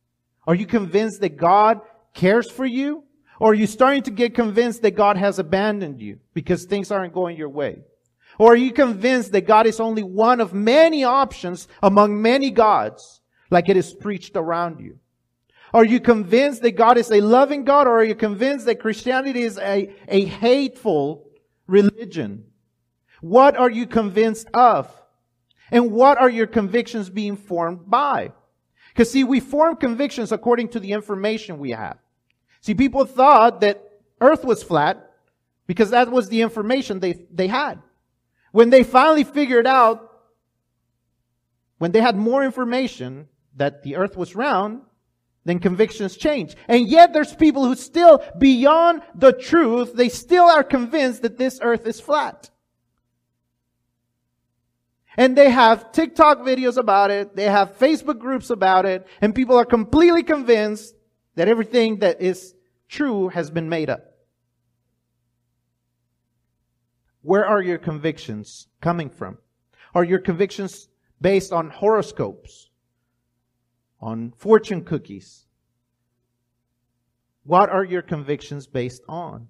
Are 0.47 0.55
you 0.55 0.65
convinced 0.65 1.21
that 1.21 1.37
God 1.37 1.81
cares 2.13 2.49
for 2.49 2.65
you? 2.65 3.03
Or 3.39 3.51
are 3.51 3.55
you 3.55 3.67
starting 3.67 4.03
to 4.03 4.11
get 4.11 4.33
convinced 4.33 4.81
that 4.83 4.95
God 4.95 5.17
has 5.17 5.39
abandoned 5.39 6.01
you 6.01 6.19
because 6.33 6.63
things 6.63 6.91
aren't 6.91 7.13
going 7.13 7.37
your 7.37 7.49
way? 7.49 7.79
Or 8.37 8.53
are 8.53 8.57
you 8.57 8.71
convinced 8.71 9.31
that 9.31 9.47
God 9.47 9.65
is 9.65 9.79
only 9.79 10.03
one 10.03 10.41
of 10.41 10.53
many 10.53 11.03
options 11.03 11.67
among 11.81 12.21
many 12.21 12.51
gods, 12.51 13.21
like 13.49 13.69
it 13.69 13.77
is 13.77 13.93
preached 13.93 14.35
around 14.35 14.79
you? 14.79 14.99
Are 15.73 15.85
you 15.85 15.99
convinced 15.99 16.61
that 16.61 16.77
God 16.77 16.97
is 16.97 17.11
a 17.11 17.21
loving 17.21 17.65
God 17.65 17.87
or 17.87 17.99
are 17.99 18.03
you 18.03 18.15
convinced 18.15 18.65
that 18.65 18.79
Christianity 18.79 19.41
is 19.41 19.57
a, 19.57 19.93
a 20.07 20.25
hateful 20.25 21.29
religion? 21.67 22.45
What 23.21 23.57
are 23.57 23.69
you 23.69 23.87
convinced 23.87 24.47
of? 24.53 24.89
And 25.71 25.91
what 25.91 26.17
are 26.17 26.29
your 26.29 26.47
convictions 26.47 27.09
being 27.09 27.35
formed 27.35 27.89
by? 27.89 28.31
Because 28.89 29.11
see, 29.11 29.23
we 29.23 29.39
form 29.39 29.75
convictions 29.75 30.31
according 30.31 30.69
to 30.69 30.79
the 30.79 30.91
information 30.91 31.57
we 31.57 31.71
have. 31.71 31.97
See, 32.65 32.73
people 32.73 33.05
thought 33.05 33.61
that 33.61 33.83
earth 34.19 34.43
was 34.43 34.63
flat 34.63 35.11
because 35.67 35.91
that 35.91 36.11
was 36.11 36.29
the 36.29 36.41
information 36.41 36.99
they, 36.99 37.13
they 37.31 37.45
had. 37.45 37.79
When 38.53 38.71
they 38.71 38.81
finally 38.81 39.23
figured 39.23 39.67
out, 39.67 40.09
when 41.77 41.91
they 41.91 42.01
had 42.01 42.15
more 42.15 42.43
information 42.43 43.27
that 43.55 43.83
the 43.83 43.97
earth 43.97 44.17
was 44.17 44.35
round, 44.35 44.81
then 45.43 45.59
convictions 45.59 46.17
change. 46.17 46.55
And 46.67 46.87
yet 46.87 47.13
there's 47.13 47.35
people 47.35 47.65
who 47.65 47.75
still, 47.75 48.23
beyond 48.39 49.03
the 49.13 49.31
truth, 49.31 49.93
they 49.93 50.09
still 50.09 50.45
are 50.45 50.63
convinced 50.63 51.21
that 51.21 51.37
this 51.37 51.59
earth 51.61 51.85
is 51.85 52.01
flat. 52.01 52.49
And 55.17 55.37
they 55.37 55.51
have 55.51 55.91
TikTok 55.91 56.39
videos 56.39 56.77
about 56.77 57.11
it, 57.11 57.35
they 57.35 57.43
have 57.43 57.77
Facebook 57.77 58.17
groups 58.17 58.49
about 58.49 58.87
it, 58.87 59.05
and 59.21 59.35
people 59.35 59.55
are 59.55 59.65
completely 59.65 60.23
convinced 60.23 60.95
that 61.35 61.47
everything 61.47 61.99
that 61.99 62.21
is 62.21 62.54
true 62.87 63.29
has 63.29 63.49
been 63.49 63.69
made 63.69 63.89
up. 63.89 64.01
Where 67.21 67.45
are 67.45 67.61
your 67.61 67.77
convictions 67.77 68.67
coming 68.81 69.09
from? 69.09 69.37
Are 69.93 70.03
your 70.03 70.19
convictions 70.19 70.87
based 71.21 71.51
on 71.51 71.69
horoscopes? 71.69 72.69
on 74.05 74.31
fortune 74.37 74.83
cookies. 74.83 75.45
What 77.43 77.69
are 77.69 77.83
your 77.83 78.03
convictions 78.03 78.67
based 78.67 79.01
on? 79.07 79.47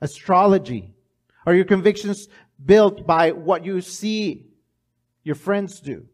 Astrology. 0.00 0.92
Are 1.46 1.54
your 1.54 1.64
convictions 1.64 2.28
built 2.64 3.06
by 3.06 3.30
what 3.30 3.64
you 3.64 3.80
see 3.80 4.46
your 5.22 5.36
friends 5.36 5.80
do? 5.80 6.06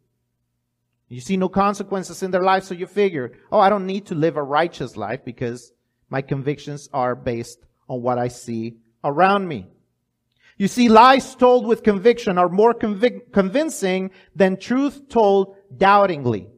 You 1.09 1.21
see 1.21 1.37
no 1.37 1.49
consequences 1.49 2.23
in 2.23 2.31
their 2.31 2.43
life, 2.43 2.65
so 2.65 2.75
you 2.75 2.87
figure, 2.87 3.33
oh, 3.51 3.61
I 3.61 3.69
don't 3.69 3.87
need 3.87 4.07
to 4.07 4.15
live 4.15 4.37
a 4.37 4.43
righteous 4.43 4.97
life 4.97 5.25
because 5.25 5.73
my 6.09 6.23
convictions 6.23 6.89
are 6.93 7.15
based 7.15 7.59
on 7.89 8.03
what 8.03 8.19
I 8.19 8.29
see 8.29 8.77
around 9.03 9.47
me. 9.49 9.67
You 10.59 10.69
see, 10.69 10.89
lies 10.89 11.35
told 11.35 11.67
with 11.67 11.83
conviction 11.83 12.39
are 12.39 12.49
more 12.49 12.73
convic- 12.73 13.33
convincing 13.33 14.11
than 14.35 14.57
truth 14.57 15.09
told 15.09 15.57
doubtingly. 15.77 16.49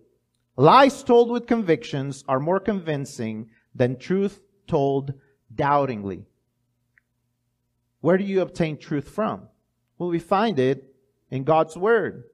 Lies 0.57 1.03
told 1.03 1.31
with 1.31 1.47
convictions 1.47 2.25
are 2.29 2.41
more 2.41 2.61
convincing 2.61 3.51
than 3.75 3.99
truth 3.99 4.41
told 4.67 5.15
doubtingly. 5.53 6.27
Where 8.01 8.19
do 8.19 8.25
you 8.25 8.41
obtain 8.41 8.79
truth 8.79 9.09
from? 9.09 9.49
Well, 9.99 10.11
we 10.11 10.21
find 10.21 10.59
it 10.61 10.95
in 11.31 11.45
God's 11.45 11.77
Word. 11.77 12.25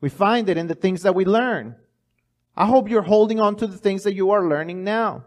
We 0.00 0.08
find 0.08 0.48
it 0.48 0.56
in 0.56 0.66
the 0.66 0.74
things 0.74 1.02
that 1.02 1.14
we 1.14 1.24
learn. 1.24 1.76
I 2.56 2.66
hope 2.66 2.88
you're 2.88 3.02
holding 3.02 3.40
on 3.40 3.56
to 3.56 3.66
the 3.66 3.78
things 3.78 4.04
that 4.04 4.14
you 4.14 4.30
are 4.30 4.48
learning 4.48 4.84
now. 4.84 5.24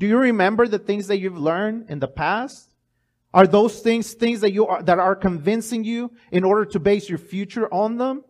Do 0.00 0.06
you 0.06 0.16
remember 0.16 0.66
the 0.66 0.78
things 0.78 1.08
that 1.08 1.18
you've 1.18 1.36
learned 1.36 1.90
in 1.90 1.98
the 1.98 2.08
past? 2.08 2.74
Are 3.34 3.46
those 3.46 3.80
things 3.80 4.14
things 4.14 4.40
that 4.40 4.52
you 4.52 4.66
are, 4.66 4.82
that 4.82 4.98
are 4.98 5.14
convincing 5.14 5.84
you 5.84 6.10
in 6.32 6.42
order 6.42 6.64
to 6.64 6.80
base 6.80 7.06
your 7.06 7.18
future 7.18 7.72
on 7.72 7.98
them? 7.98 8.24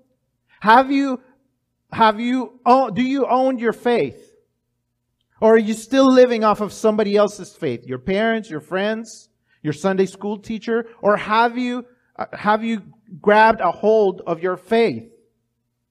Have 0.59 0.91
you 0.91 1.21
have 1.93 2.21
you, 2.21 2.61
do 2.95 3.03
you 3.03 3.27
own 3.27 3.59
your 3.59 3.73
faith? 3.73 4.35
Or 5.41 5.55
are 5.55 5.59
you 5.59 5.75
still 5.75 6.13
living 6.13 6.45
off 6.45 6.61
of 6.61 6.73
somebody 6.73 7.17
else's 7.17 7.55
faith? 7.55 7.87
Your 7.87 7.99
parents, 7.99 8.51
your 8.51 8.61
friends, 8.61 9.29
your 9.63 9.73
Sunday 9.73 10.07
school 10.07 10.39
teacher? 10.39 10.87
Or 11.03 11.17
have 11.17 11.57
you, 11.57 11.87
uh, 12.17 12.27
have 12.33 12.63
you 12.63 12.83
grabbed 13.21 13.61
a 13.61 13.71
hold 13.71 14.23
of 14.27 14.43
your 14.43 14.57
faith? 14.57 15.11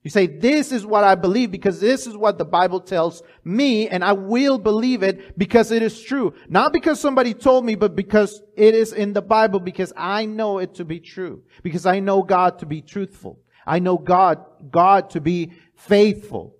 You 0.09 0.11
say, 0.11 0.25
this 0.25 0.71
is 0.71 0.87
what 0.87 1.03
I 1.03 1.13
believe 1.13 1.51
because 1.51 1.79
this 1.79 2.07
is 2.07 2.17
what 2.17 2.39
the 2.39 2.43
Bible 2.43 2.79
tells 2.79 3.21
me 3.43 3.87
and 3.87 4.03
I 4.03 4.13
will 4.13 4.57
believe 4.57 5.03
it 5.03 5.37
because 5.37 5.69
it 5.69 5.83
is 5.83 6.01
true. 6.01 6.33
Not 6.47 6.73
because 6.73 6.99
somebody 6.99 7.35
told 7.35 7.63
me, 7.63 7.75
but 7.75 7.95
because 7.95 8.41
it 8.57 8.73
is 8.73 8.91
in 8.91 9.13
the 9.13 9.21
Bible 9.21 9.59
because 9.59 9.93
I 9.95 10.25
know 10.25 10.57
it 10.57 10.73
to 10.73 10.83
be 10.83 10.99
true. 10.99 11.43
Because 11.61 11.85
I 11.85 11.99
know 11.99 12.23
God 12.23 12.57
to 12.57 12.65
be 12.65 12.81
truthful. 12.81 13.39
I 13.67 13.77
know 13.77 13.99
God, 13.99 14.43
God 14.71 15.11
to 15.11 15.21
be 15.21 15.51
faithful. 15.75 16.55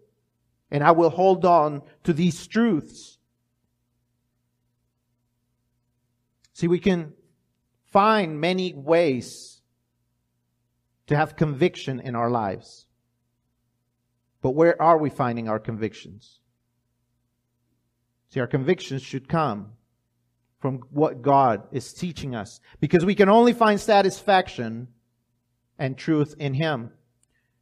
And 0.70 0.84
I 0.84 0.92
will 0.92 1.10
hold 1.10 1.44
on 1.44 1.82
to 2.04 2.14
these 2.14 2.46
truths. 2.46 3.18
See, 6.54 6.68
we 6.68 6.78
can 6.78 7.14
find 7.92 8.40
many 8.40 8.76
ways 8.76 9.64
to 11.08 11.16
have 11.16 11.36
conviction 11.36 12.00
in 12.00 12.16
our 12.16 12.30
lives. 12.30 12.86
But 14.42 14.52
where 14.52 14.82
are 14.82 14.98
we 14.98 15.10
finding 15.10 15.50
our 15.50 15.60
convictions? 15.60 16.40
See, 18.30 18.40
our 18.40 18.48
convictions 18.48 19.02
should 19.02 19.28
come 19.28 19.74
from 20.60 20.80
what 20.92 21.22
God 21.22 21.64
is 21.72 21.94
teaching 21.94 22.36
us 22.36 22.60
because 22.80 23.06
we 23.06 23.16
can 23.16 23.30
only 23.30 23.54
find 23.54 23.80
satisfaction 23.80 24.90
and 25.78 25.98
truth 25.98 26.36
in 26.38 26.54
Him. 26.54 26.92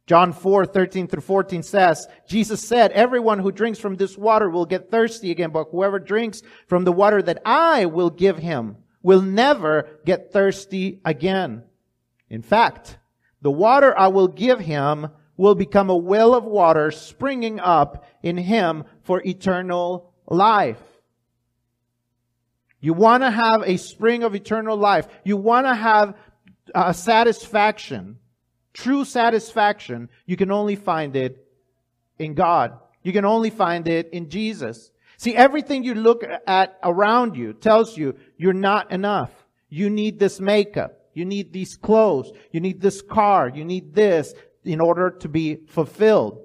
John 0.06 0.32
4, 0.32 0.66
13 0.66 1.06
through 1.06 1.22
14 1.22 1.62
says, 1.62 2.08
Jesus 2.26 2.66
said, 2.66 2.92
everyone 2.92 3.38
who 3.38 3.52
drinks 3.52 3.78
from 3.78 3.96
this 3.96 4.16
water 4.16 4.48
will 4.48 4.64
get 4.64 4.90
thirsty 4.90 5.30
again, 5.30 5.50
but 5.50 5.68
whoever 5.70 5.98
drinks 5.98 6.42
from 6.66 6.84
the 6.84 6.92
water 6.92 7.20
that 7.22 7.42
I 7.44 7.86
will 7.86 8.10
give 8.10 8.38
him 8.38 8.78
will 9.02 9.20
never 9.20 10.00
get 10.06 10.32
thirsty 10.32 11.00
again. 11.04 11.62
In 12.30 12.42
fact, 12.42 12.98
the 13.42 13.50
water 13.50 13.96
I 13.98 14.08
will 14.08 14.28
give 14.28 14.60
him 14.60 15.08
will 15.38 15.54
become 15.54 15.88
a 15.88 15.96
well 15.96 16.34
of 16.34 16.44
water 16.44 16.90
springing 16.90 17.58
up 17.58 18.04
in 18.22 18.36
him 18.36 18.84
for 19.04 19.22
eternal 19.24 20.12
life. 20.26 20.82
You 22.80 22.92
want 22.92 23.22
to 23.22 23.30
have 23.30 23.62
a 23.64 23.78
spring 23.78 24.22
of 24.22 24.34
eternal 24.34 24.76
life. 24.76 25.08
You 25.24 25.38
want 25.38 25.66
to 25.66 25.74
have 25.74 26.14
a 26.74 26.92
satisfaction 26.92 28.18
True 28.78 29.04
satisfaction, 29.04 30.08
you 30.24 30.36
can 30.36 30.52
only 30.52 30.76
find 30.76 31.16
it 31.16 31.44
in 32.16 32.34
God. 32.34 32.78
You 33.02 33.12
can 33.12 33.24
only 33.24 33.50
find 33.50 33.88
it 33.88 34.10
in 34.12 34.30
Jesus. 34.30 34.92
See, 35.16 35.34
everything 35.34 35.82
you 35.82 35.94
look 35.94 36.22
at 36.46 36.78
around 36.84 37.36
you 37.36 37.54
tells 37.54 37.96
you 37.96 38.14
you're 38.36 38.52
not 38.52 38.92
enough. 38.92 39.32
You 39.68 39.90
need 39.90 40.20
this 40.20 40.38
makeup. 40.38 40.92
You 41.12 41.24
need 41.24 41.52
these 41.52 41.76
clothes. 41.76 42.30
You 42.52 42.60
need 42.60 42.80
this 42.80 43.02
car. 43.02 43.48
You 43.48 43.64
need 43.64 43.94
this 43.94 44.32
in 44.68 44.80
order 44.80 45.10
to 45.10 45.28
be 45.28 45.56
fulfilled. 45.66 46.44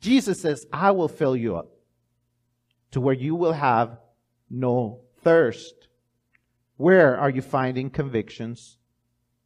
Jesus 0.00 0.40
says, 0.40 0.66
I 0.72 0.90
will 0.90 1.08
fill 1.08 1.36
you 1.36 1.56
up 1.56 1.70
to 2.90 3.00
where 3.00 3.14
you 3.14 3.36
will 3.36 3.52
have 3.52 3.98
no 4.50 5.02
thirst. 5.22 5.74
Where 6.76 7.16
are 7.16 7.30
you 7.30 7.42
finding 7.42 7.90
convictions 7.90 8.76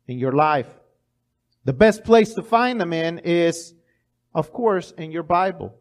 in 0.07 0.19
your 0.19 0.33
life? 0.33 0.69
The 1.65 1.75
best 1.75 2.05
place 2.05 2.33
to 2.35 2.43
find 2.43 2.81
them 2.81 2.95
in 2.95 3.19
is, 3.19 3.75
of 4.35 4.53
course, 4.53 4.91
in 4.93 5.13
your 5.13 5.23
Bible. 5.23 5.75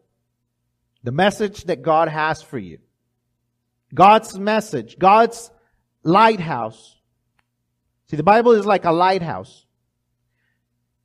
The 1.04 1.12
message 1.12 1.64
that 1.66 1.82
God 1.82 2.10
has 2.10 2.42
for 2.42 2.58
you. 2.58 2.80
God's 3.94 4.38
message, 4.38 5.00
God's 5.00 5.50
lighthouse. 6.04 7.00
See, 8.10 8.18
the 8.18 8.24
Bible 8.24 8.52
is 8.52 8.66
like 8.66 8.84
a 8.84 8.92
lighthouse. 8.92 9.66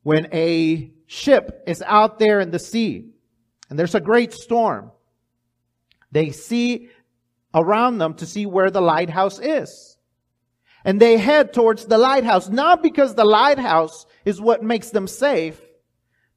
When 0.03 0.27
a 0.33 0.91
ship 1.11 1.63
is 1.65 1.81
out 1.87 2.19
there 2.19 2.39
in 2.39 2.51
the 2.51 2.59
sea 2.59 3.09
and 3.67 3.79
there's 3.79 3.95
a 3.95 3.99
great 3.99 4.31
storm, 4.31 4.91
they 6.11 6.29
see 6.29 6.89
around 7.53 7.97
them 7.97 8.13
to 8.13 8.27
see 8.27 8.45
where 8.45 8.69
the 8.69 8.81
lighthouse 8.81 9.39
is. 9.39 9.97
And 10.85 10.99
they 10.99 11.17
head 11.17 11.51
towards 11.51 11.85
the 11.85 11.97
lighthouse, 11.97 12.47
not 12.47 12.83
because 12.83 13.15
the 13.15 13.25
lighthouse 13.25 14.05
is 14.23 14.39
what 14.39 14.61
makes 14.61 14.91
them 14.91 15.07
safe, 15.07 15.59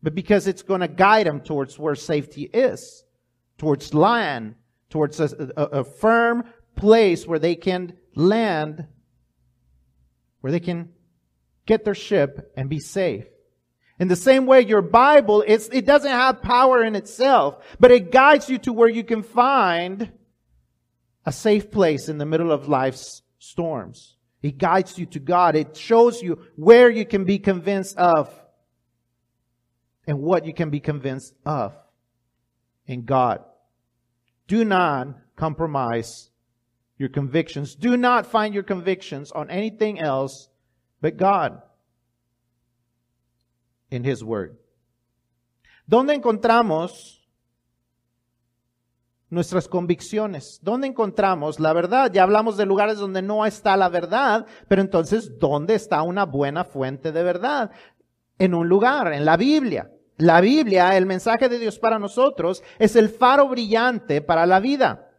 but 0.02 0.14
because 0.14 0.46
it's 0.46 0.62
going 0.62 0.80
to 0.80 0.88
guide 0.88 1.26
them 1.26 1.40
towards 1.40 1.78
where 1.78 1.94
safety 1.94 2.44
is, 2.44 3.04
towards 3.58 3.92
land, 3.92 4.54
towards 4.88 5.20
a, 5.20 5.52
a, 5.54 5.62
a 5.80 5.84
firm 5.84 6.44
place 6.76 7.26
where 7.26 7.38
they 7.38 7.56
can 7.56 7.92
land, 8.14 8.86
where 10.40 10.50
they 10.50 10.60
can 10.60 10.88
get 11.66 11.84
their 11.84 11.94
ship 11.94 12.52
and 12.56 12.70
be 12.70 12.80
safe. 12.80 13.26
In 14.02 14.08
the 14.08 14.16
same 14.16 14.46
way, 14.46 14.62
your 14.62 14.82
Bible, 14.82 15.44
it 15.46 15.86
doesn't 15.86 16.10
have 16.10 16.42
power 16.42 16.82
in 16.82 16.96
itself, 16.96 17.64
but 17.78 17.92
it 17.92 18.10
guides 18.10 18.50
you 18.50 18.58
to 18.58 18.72
where 18.72 18.88
you 18.88 19.04
can 19.04 19.22
find 19.22 20.10
a 21.24 21.30
safe 21.30 21.70
place 21.70 22.08
in 22.08 22.18
the 22.18 22.26
middle 22.26 22.50
of 22.50 22.66
life's 22.66 23.22
storms. 23.38 24.16
It 24.42 24.58
guides 24.58 24.98
you 24.98 25.06
to 25.06 25.20
God. 25.20 25.54
It 25.54 25.76
shows 25.76 26.20
you 26.20 26.40
where 26.56 26.90
you 26.90 27.06
can 27.06 27.22
be 27.22 27.38
convinced 27.38 27.96
of 27.96 28.28
and 30.04 30.18
what 30.18 30.46
you 30.46 30.52
can 30.52 30.70
be 30.70 30.80
convinced 30.80 31.34
of 31.46 31.72
in 32.88 33.04
God. 33.04 33.44
Do 34.48 34.64
not 34.64 35.14
compromise 35.36 36.28
your 36.98 37.08
convictions. 37.08 37.76
Do 37.76 37.96
not 37.96 38.26
find 38.26 38.52
your 38.52 38.64
convictions 38.64 39.30
on 39.30 39.48
anything 39.48 40.00
else 40.00 40.48
but 41.00 41.16
God 41.16 41.62
in 43.92 44.04
His 44.04 44.22
Word. 44.22 44.52
¿Dónde 45.86 46.14
encontramos 46.14 47.22
nuestras 49.32 49.66
convicciones. 49.66 50.60
¿Dónde 50.62 50.86
encontramos 50.86 51.58
la 51.58 51.72
verdad? 51.72 52.12
Ya 52.12 52.22
hablamos 52.22 52.58
de 52.58 52.66
lugares 52.66 52.98
donde 52.98 53.22
no 53.22 53.46
está 53.46 53.78
la 53.78 53.88
verdad, 53.88 54.44
pero 54.68 54.82
entonces, 54.82 55.38
¿dónde 55.38 55.74
está 55.74 56.02
una 56.02 56.26
buena 56.26 56.64
fuente 56.64 57.12
de 57.12 57.22
verdad? 57.22 57.70
En 58.38 58.52
un 58.52 58.68
lugar, 58.68 59.10
en 59.14 59.24
la 59.24 59.38
Biblia. 59.38 59.90
La 60.18 60.42
Biblia, 60.42 60.98
el 60.98 61.06
mensaje 61.06 61.48
de 61.48 61.58
Dios 61.58 61.78
para 61.78 61.98
nosotros, 61.98 62.62
es 62.78 62.94
el 62.94 63.08
faro 63.08 63.48
brillante 63.48 64.20
para 64.20 64.44
la 64.44 64.60
vida. 64.60 65.11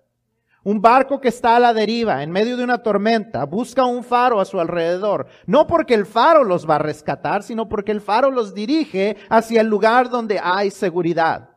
Un 0.64 0.82
barco 0.82 1.20
que 1.20 1.28
está 1.28 1.58
a 1.58 1.60
la 1.60 1.74
deriva, 1.74 2.24
en 2.24 2.32
medio 2.32 2.56
de 2.56 2.64
una 2.64 2.82
tormenta, 2.82 3.44
busca 3.46 3.86
un 3.86 4.04
faro 4.04 4.40
a 4.40 4.46
su 4.46 4.62
alrededor. 4.62 5.28
No 5.46 5.68
porque 5.68 5.94
el 5.94 6.06
faro 6.06 6.46
los 6.46 6.70
va 6.70 6.76
a 6.76 6.80
rescatar, 6.80 7.44
sino 7.44 7.68
porque 7.68 7.92
el 7.92 8.00
faro 8.00 8.32
los 8.32 8.54
dirige 8.54 9.18
hacia 9.30 9.60
el 9.60 9.68
lugar 9.68 10.10
donde 10.10 10.40
hay 10.42 10.72
seguridad. 10.72 11.50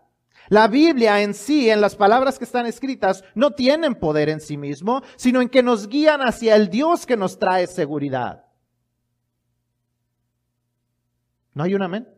La 0.48 0.66
Biblia 0.66 1.22
en 1.22 1.34
sí, 1.34 1.70
en 1.70 1.80
las 1.80 1.94
palabras 1.94 2.38
que 2.38 2.44
están 2.44 2.66
escritas, 2.66 3.22
no 3.34 3.52
tienen 3.52 3.94
poder 3.94 4.28
en 4.28 4.40
sí 4.40 4.56
mismo, 4.56 5.02
sino 5.16 5.40
en 5.40 5.48
que 5.48 5.62
nos 5.62 5.88
guían 5.88 6.20
hacia 6.20 6.56
el 6.56 6.68
Dios 6.68 7.06
que 7.06 7.16
nos 7.16 7.38
trae 7.38 7.66
seguridad. 7.68 8.44
¿No 11.54 11.62
hay 11.62 11.74
un 11.74 11.82
amén? 11.82 12.08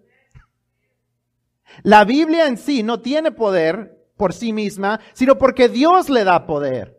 La 1.82 2.04
Biblia 2.04 2.46
en 2.46 2.56
sí 2.56 2.82
no 2.82 3.00
tiene 3.00 3.30
poder 3.30 3.97
por 4.18 4.34
sí 4.34 4.52
misma, 4.52 5.00
sino 5.14 5.38
porque 5.38 5.70
Dios 5.70 6.10
le 6.10 6.24
da 6.24 6.44
poder. 6.46 6.98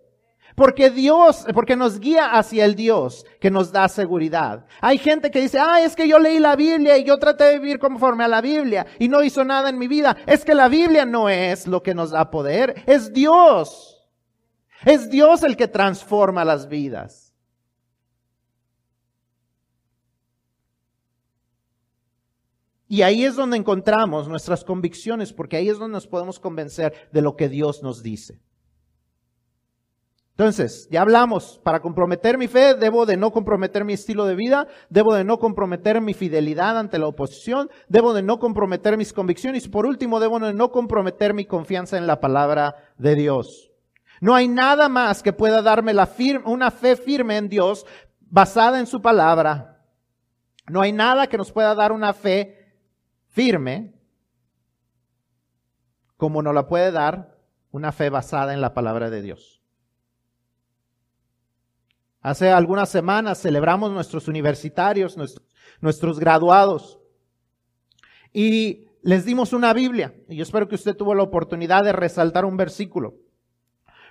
Porque 0.56 0.90
Dios, 0.90 1.46
porque 1.54 1.76
nos 1.76 2.00
guía 2.00 2.32
hacia 2.32 2.66
el 2.66 2.76
Dios 2.76 3.26
que 3.40 3.50
nos 3.50 3.72
da 3.72 3.88
seguridad. 3.88 4.66
Hay 4.82 4.98
gente 4.98 5.32
que 5.32 5.40
dice, 5.40 5.60
ah, 5.60 5.82
es 5.82 5.96
que 5.96 6.08
yo 6.08 6.20
leí 6.20 6.40
la 6.40 6.56
Biblia 6.56 6.98
y 6.98 7.06
yo 7.06 7.18
traté 7.18 7.46
de 7.46 7.60
vivir 7.60 7.80
conforme 7.80 8.26
a 8.26 8.28
la 8.28 8.42
Biblia 8.42 8.86
y 8.98 9.08
no 9.08 9.24
hizo 9.24 9.46
nada 9.46 9.70
en 9.70 9.78
mi 9.78 9.88
vida. 9.88 10.18
Es 10.26 10.44
que 10.44 10.56
la 10.56 10.68
Biblia 10.68 11.06
no 11.06 11.30
es 11.30 11.66
lo 11.66 11.82
que 11.82 11.94
nos 11.94 12.12
da 12.12 12.30
poder, 12.30 12.84
es 12.88 13.14
Dios. 13.14 14.06
Es 14.84 15.10
Dios 15.10 15.44
el 15.44 15.56
que 15.56 15.68
transforma 15.68 16.44
las 16.44 16.68
vidas. 16.68 17.29
Y 22.92 23.04
ahí 23.04 23.24
es 23.24 23.36
donde 23.36 23.56
encontramos 23.56 24.28
nuestras 24.28 24.64
convicciones, 24.64 25.32
porque 25.32 25.56
ahí 25.56 25.70
es 25.70 25.78
donde 25.78 25.94
nos 25.94 26.08
podemos 26.08 26.40
convencer 26.40 27.08
de 27.14 27.22
lo 27.22 27.36
que 27.36 27.48
Dios 27.48 27.84
nos 27.84 28.02
dice. 28.02 28.42
Entonces, 30.32 30.88
ya 30.90 31.02
hablamos, 31.02 31.60
para 31.64 31.82
comprometer 31.82 32.38
mi 32.38 32.48
fe 32.48 32.74
debo 32.74 33.06
de 33.06 33.16
no 33.16 33.32
comprometer 33.32 33.86
mi 33.86 33.94
estilo 33.94 34.26
de 34.26 34.36
vida, 34.36 34.68
debo 34.90 35.14
de 35.14 35.24
no 35.24 35.38
comprometer 35.38 36.02
mi 36.02 36.16
fidelidad 36.16 36.80
ante 36.80 36.98
la 36.98 37.06
oposición, 37.06 37.70
debo 37.90 38.14
de 38.14 38.24
no 38.24 38.40
comprometer 38.40 38.98
mis 38.98 39.14
convicciones 39.14 39.66
y 39.66 39.70
por 39.70 39.86
último 39.86 40.20
debo 40.20 40.40
de 40.40 40.54
no 40.54 40.72
comprometer 40.72 41.36
mi 41.36 41.46
confianza 41.46 41.98
en 41.98 42.08
la 42.08 42.20
palabra 42.20 42.76
de 42.98 43.16
Dios. 43.16 43.70
No 44.20 44.34
hay 44.34 44.48
nada 44.48 44.90
más 44.90 45.22
que 45.22 45.34
pueda 45.34 45.62
darme 45.62 45.94
una 46.46 46.72
fe 46.72 46.96
firme 46.96 47.38
en 47.38 47.50
Dios 47.50 47.86
basada 48.22 48.80
en 48.80 48.88
su 48.88 49.00
palabra. 49.00 49.84
No 50.70 50.82
hay 50.82 50.92
nada 50.92 51.28
que 51.28 51.38
nos 51.38 51.52
pueda 51.52 51.76
dar 51.76 51.92
una 51.92 52.14
fe 52.14 52.59
firme 53.40 53.94
como 56.18 56.42
nos 56.42 56.54
la 56.54 56.68
puede 56.68 56.92
dar 56.92 57.38
una 57.72 57.94
fe 57.94 58.10
basada 58.10 58.54
en 58.54 58.60
la 58.60 58.74
palabra 58.74 59.10
de 59.10 59.22
Dios. 59.22 59.62
Hace 62.20 62.50
algunas 62.50 62.90
semanas 62.90 63.42
celebramos 63.42 63.94
nuestros 63.94 64.28
universitarios, 64.28 65.16
nuestros, 65.80 66.20
graduados. 66.20 67.00
Y 68.34 68.90
les 69.04 69.24
dimos 69.24 69.54
una 69.54 69.72
Biblia. 69.72 70.14
Y 70.28 70.36
yo 70.36 70.44
espero 70.44 70.68
que 70.68 70.76
usted 70.76 70.98
tuvo 70.98 71.16
la 71.16 71.24
oportunidad 71.24 71.86
de 71.86 71.94
resaltar 71.94 72.44
un 72.44 72.58
versículo. 72.58 73.20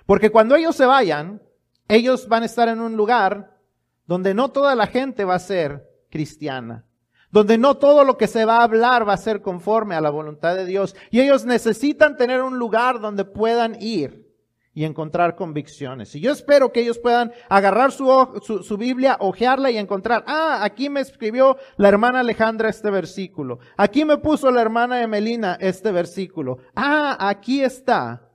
Porque 0.07 0.31
cuando 0.31 0.55
ellos 0.55 0.75
se 0.75 0.87
vayan, 0.87 1.39
ellos 1.87 2.27
van 2.27 2.41
a 2.41 2.47
estar 2.47 2.67
en 2.67 2.79
un 2.79 2.97
lugar 2.97 3.59
donde 4.07 4.33
no 4.33 4.49
toda 4.49 4.73
la 4.73 4.87
gente 4.87 5.23
va 5.23 5.35
a 5.35 5.39
ser 5.39 5.87
cristiana. 6.09 6.88
Donde 7.31 7.57
no 7.57 7.75
todo 7.75 8.03
lo 8.03 8.17
que 8.17 8.27
se 8.27 8.45
va 8.45 8.57
a 8.57 8.63
hablar 8.63 9.07
va 9.07 9.13
a 9.13 9.17
ser 9.17 9.41
conforme 9.41 9.95
a 9.95 10.01
la 10.01 10.09
voluntad 10.09 10.55
de 10.55 10.65
Dios. 10.65 10.95
Y 11.11 11.19
ellos 11.19 11.45
necesitan 11.45 12.17
tener 12.17 12.41
un 12.41 12.57
lugar 12.57 12.99
donde 12.99 13.25
puedan 13.25 13.79
ir 13.81 14.29
y 14.73 14.85
encontrar 14.85 15.35
convicciones. 15.35 16.15
Y 16.15 16.21
yo 16.21 16.31
espero 16.31 16.71
que 16.71 16.79
ellos 16.81 16.99
puedan 16.99 17.33
agarrar 17.49 17.91
su, 17.91 18.61
su, 18.63 18.77
Biblia, 18.77 19.17
ojearla 19.19 19.71
y 19.71 19.77
encontrar, 19.77 20.23
ah, 20.25 20.59
aquí 20.63 20.89
me 20.89 21.01
escribió 21.01 21.57
la 21.77 21.89
hermana 21.89 22.21
Alejandra 22.21 22.69
este 22.69 22.89
versículo. 22.89 23.59
Aquí 23.75 24.05
me 24.05 24.17
puso 24.17 24.49
la 24.51 24.61
hermana 24.61 25.01
Emelina 25.01 25.57
este 25.59 25.91
versículo. 25.91 26.59
Ah, 26.75 27.17
aquí 27.19 27.61
está 27.61 28.29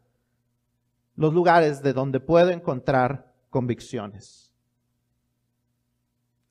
los 1.16 1.32
lugares 1.32 1.82
de 1.82 1.92
donde 1.92 2.20
puedo 2.20 2.50
encontrar 2.50 3.32
convicciones. 3.48 4.43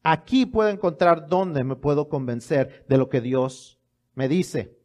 Aquí 0.04 0.46
puedo 0.46 0.70
encontrar 0.70 1.28
dónde 1.28 1.64
me 1.64 1.78
puedo 1.78 2.10
convencer 2.10 2.86
de 2.90 2.98
lo 2.98 3.10
que 3.10 3.22
Dios 3.22 3.80
me 4.14 4.28
dice. 4.28 4.78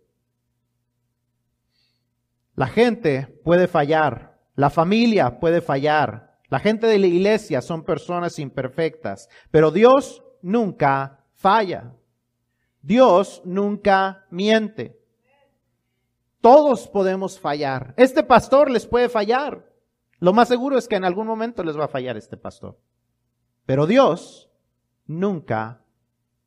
La 2.54 2.68
gente 2.68 3.26
puede 3.44 3.66
fallar, 3.66 4.38
la 4.54 4.70
familia 4.70 5.40
puede 5.40 5.60
fallar, 5.60 6.38
la 6.48 6.60
gente 6.60 6.86
de 6.86 6.98
la 6.98 7.06
iglesia 7.06 7.60
son 7.60 7.84
personas 7.84 8.38
imperfectas, 8.38 9.28
pero 9.50 9.70
Dios 9.70 10.22
nunca 10.40 11.24
falla. 11.34 11.94
Dios 12.80 13.42
nunca 13.44 14.26
miente. 14.30 14.98
Todos 16.40 16.88
podemos 16.88 17.38
fallar. 17.38 17.92
Este 17.96 18.22
pastor 18.22 18.70
les 18.70 18.86
puede 18.86 19.08
fallar. 19.08 19.68
Lo 20.20 20.32
más 20.32 20.48
seguro 20.48 20.78
es 20.78 20.88
que 20.88 20.96
en 20.96 21.04
algún 21.04 21.26
momento 21.26 21.62
les 21.62 21.78
va 21.78 21.84
a 21.84 21.88
fallar 21.88 22.16
este 22.16 22.36
pastor. 22.36 22.78
Pero 23.66 23.86
Dios 23.86 24.47
nunca 25.08 25.82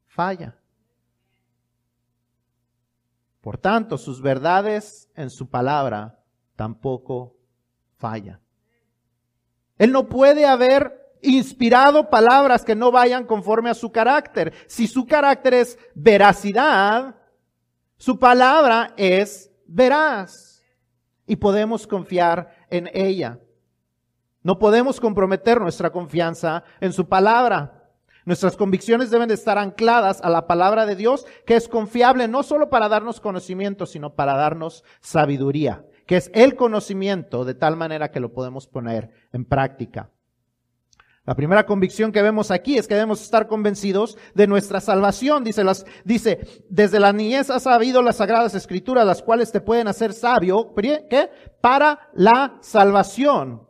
falla. 0.08 0.56
Por 3.42 3.58
tanto, 3.58 3.98
sus 3.98 4.22
verdades 4.22 5.10
en 5.16 5.30
su 5.30 5.50
palabra 5.50 6.24
tampoco 6.56 7.36
fallan. 7.98 8.40
Él 9.78 9.92
no 9.92 10.08
puede 10.08 10.46
haber 10.46 11.02
inspirado 11.24 12.10
palabras 12.10 12.64
que 12.64 12.76
no 12.76 12.92
vayan 12.92 13.26
conforme 13.26 13.72
a 13.72 13.74
su 13.74 13.92
carácter. 13.92 14.54
Si 14.68 14.88
su 14.88 15.08
carácter 15.08 15.56
es 15.56 15.80
veracidad, 15.96 17.16
su 17.98 18.20
palabra 18.20 18.94
es 18.96 19.52
veraz. 19.66 20.62
Y 21.26 21.36
podemos 21.36 21.88
confiar 21.88 22.66
en 22.70 22.90
ella. 22.94 23.40
No 24.44 24.60
podemos 24.60 25.00
comprometer 25.00 25.60
nuestra 25.60 25.92
confianza 25.92 26.64
en 26.80 26.94
su 26.94 27.08
palabra. 27.08 27.81
Nuestras 28.26 28.56
convicciones 28.56 29.10
deben 29.10 29.28
de 29.28 29.34
estar 29.34 29.58
ancladas 29.58 30.22
a 30.22 30.30
la 30.30 30.46
palabra 30.46 30.86
de 30.86 30.96
Dios, 30.96 31.26
que 31.46 31.56
es 31.56 31.68
confiable 31.68 32.28
no 32.28 32.44
solo 32.44 32.70
para 32.70 32.90
darnos 32.90 33.20
conocimiento, 33.20 33.86
sino 33.86 34.14
para 34.14 34.36
darnos 34.36 34.84
sabiduría, 35.00 35.86
que 36.06 36.18
es 36.18 36.30
el 36.34 36.56
conocimiento 36.56 37.46
de 37.46 37.56
tal 37.56 37.78
manera 37.78 38.12
que 38.12 38.20
lo 38.20 38.32
podemos 38.32 38.68
poner 38.68 39.10
en 39.34 39.46
práctica. 39.46 40.12
La 41.24 41.36
primera 41.36 41.68
convicción 41.68 42.12
que 42.12 42.22
vemos 42.24 42.50
aquí 42.50 42.78
es 42.78 42.88
que 42.88 42.96
debemos 42.96 43.22
estar 43.22 43.48
convencidos 43.48 44.18
de 44.34 44.48
nuestra 44.48 44.82
salvación. 44.82 45.44
Dice, 45.44 45.64
las, 45.64 45.86
dice, 46.04 46.64
desde 46.68 47.00
la 47.00 47.14
niñez 47.14 47.52
has 47.52 47.64
sabido 47.64 48.02
las 48.02 48.18
sagradas 48.18 48.56
escrituras, 48.56 49.06
las 49.06 49.22
cuales 49.22 49.52
te 49.52 49.62
pueden 49.62 49.88
hacer 49.88 50.14
sabio, 50.14 50.74
¿qué? 50.76 51.30
Para 51.62 52.10
la 52.14 52.58
salvación, 52.62 53.68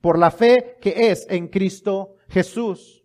por 0.00 0.18
la 0.18 0.30
fe 0.30 0.78
que 0.80 1.10
es 1.10 1.26
en 1.28 1.48
Cristo 1.48 2.14
Jesús. 2.28 2.95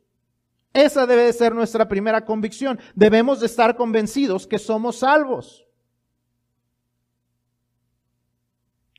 Esa 0.74 1.06
debe 1.06 1.24
de 1.24 1.34
ser 1.34 1.54
nuestra 1.54 1.88
primera 1.88 2.24
convicción. 2.24 2.80
Debemos 2.96 3.40
de 3.40 3.48
estar 3.48 3.76
convencidos 3.76 4.48
que 4.48 4.60
somos 4.60 4.98
salvos. 4.98 5.66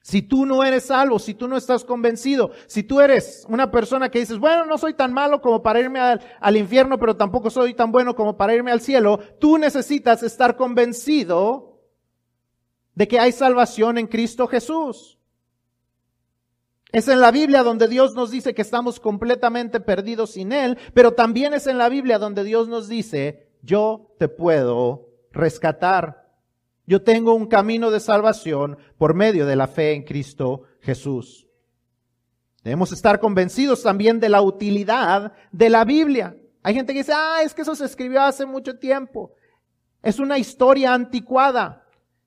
Si 0.02 0.20
tú 0.20 0.44
no 0.44 0.64
eres 0.64 0.86
salvo, 0.86 1.18
si 1.20 1.32
tú 1.32 1.46
no 1.46 1.56
estás 1.56 1.84
convencido, 1.84 2.50
si 2.66 2.82
tú 2.82 3.00
eres 3.00 3.46
una 3.48 3.70
persona 3.70 4.10
que 4.10 4.18
dices, 4.18 4.38
bueno, 4.38 4.66
no 4.66 4.76
soy 4.76 4.94
tan 4.94 5.12
malo 5.12 5.40
como 5.40 5.62
para 5.62 5.78
irme 5.78 6.00
al, 6.00 6.20
al, 6.40 6.56
infierno, 6.56 6.98
pero 6.98 7.16
tampoco 7.16 7.50
soy 7.50 7.72
tan 7.72 7.92
bueno 7.92 8.16
como 8.16 8.36
para 8.36 8.52
irme 8.52 8.72
al 8.72 8.80
cielo, 8.80 9.20
tú 9.38 9.58
necesitas 9.58 10.24
estar 10.24 10.56
convencido 10.56 11.80
de 12.94 13.06
que 13.06 13.20
hay 13.20 13.30
salvación 13.30 13.96
en 13.96 14.08
Cristo 14.08 14.48
Jesús. 14.48 15.21
Es 16.92 17.08
en 17.08 17.20
la 17.20 17.30
Biblia 17.30 17.62
donde 17.62 17.88
Dios 17.88 18.14
nos 18.14 18.30
dice 18.30 18.54
que 18.54 18.60
estamos 18.60 19.00
completamente 19.00 19.80
perdidos 19.80 20.32
sin 20.32 20.52
Él, 20.52 20.78
pero 20.92 21.14
también 21.14 21.54
es 21.54 21.66
en 21.66 21.78
la 21.78 21.88
Biblia 21.88 22.18
donde 22.18 22.44
Dios 22.44 22.68
nos 22.68 22.86
dice, 22.86 23.48
yo 23.62 24.14
te 24.18 24.28
puedo 24.28 25.08
rescatar. 25.32 26.30
Yo 26.86 27.02
tengo 27.02 27.32
un 27.32 27.46
camino 27.46 27.90
de 27.90 28.00
salvación 28.00 28.76
por 28.98 29.14
medio 29.14 29.46
de 29.46 29.56
la 29.56 29.68
fe 29.68 29.94
en 29.94 30.02
Cristo 30.02 30.64
Jesús. 30.80 31.46
Debemos 32.62 32.92
estar 32.92 33.18
convencidos 33.20 33.82
también 33.82 34.20
de 34.20 34.28
la 34.28 34.42
utilidad 34.42 35.32
de 35.50 35.70
la 35.70 35.84
Biblia. 35.84 36.36
Hay 36.62 36.74
gente 36.74 36.92
que 36.92 37.00
dice, 37.00 37.12
ah, 37.14 37.40
es 37.42 37.54
que 37.54 37.62
eso 37.62 37.74
se 37.74 37.86
escribió 37.86 38.20
hace 38.20 38.44
mucho 38.44 38.78
tiempo. 38.78 39.32
Es 40.02 40.18
una 40.18 40.36
historia 40.36 40.92
anticuada 40.92 41.81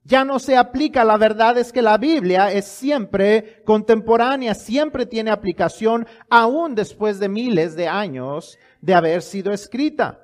ya 0.05 0.23
no 0.23 0.39
se 0.39 0.55
aplica. 0.55 1.03
La 1.03 1.17
verdad 1.17 1.57
es 1.57 1.73
que 1.73 1.81
la 1.81 1.97
Biblia 1.97 2.51
es 2.51 2.65
siempre 2.65 3.63
contemporánea, 3.65 4.53
siempre 4.53 5.05
tiene 5.05 5.31
aplicación, 5.31 6.07
aún 6.29 6.75
después 6.75 7.19
de 7.19 7.27
miles 7.27 7.75
de 7.75 7.87
años 7.87 8.57
de 8.81 8.93
haber 8.93 9.21
sido 9.21 9.51
escrita. 9.51 10.21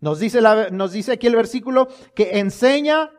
Nos 0.00 0.20
dice, 0.20 0.40
nos 0.70 0.92
dice 0.92 1.12
aquí 1.12 1.26
el 1.26 1.36
versículo 1.36 1.88
que 2.14 2.38
enseña, 2.38 3.10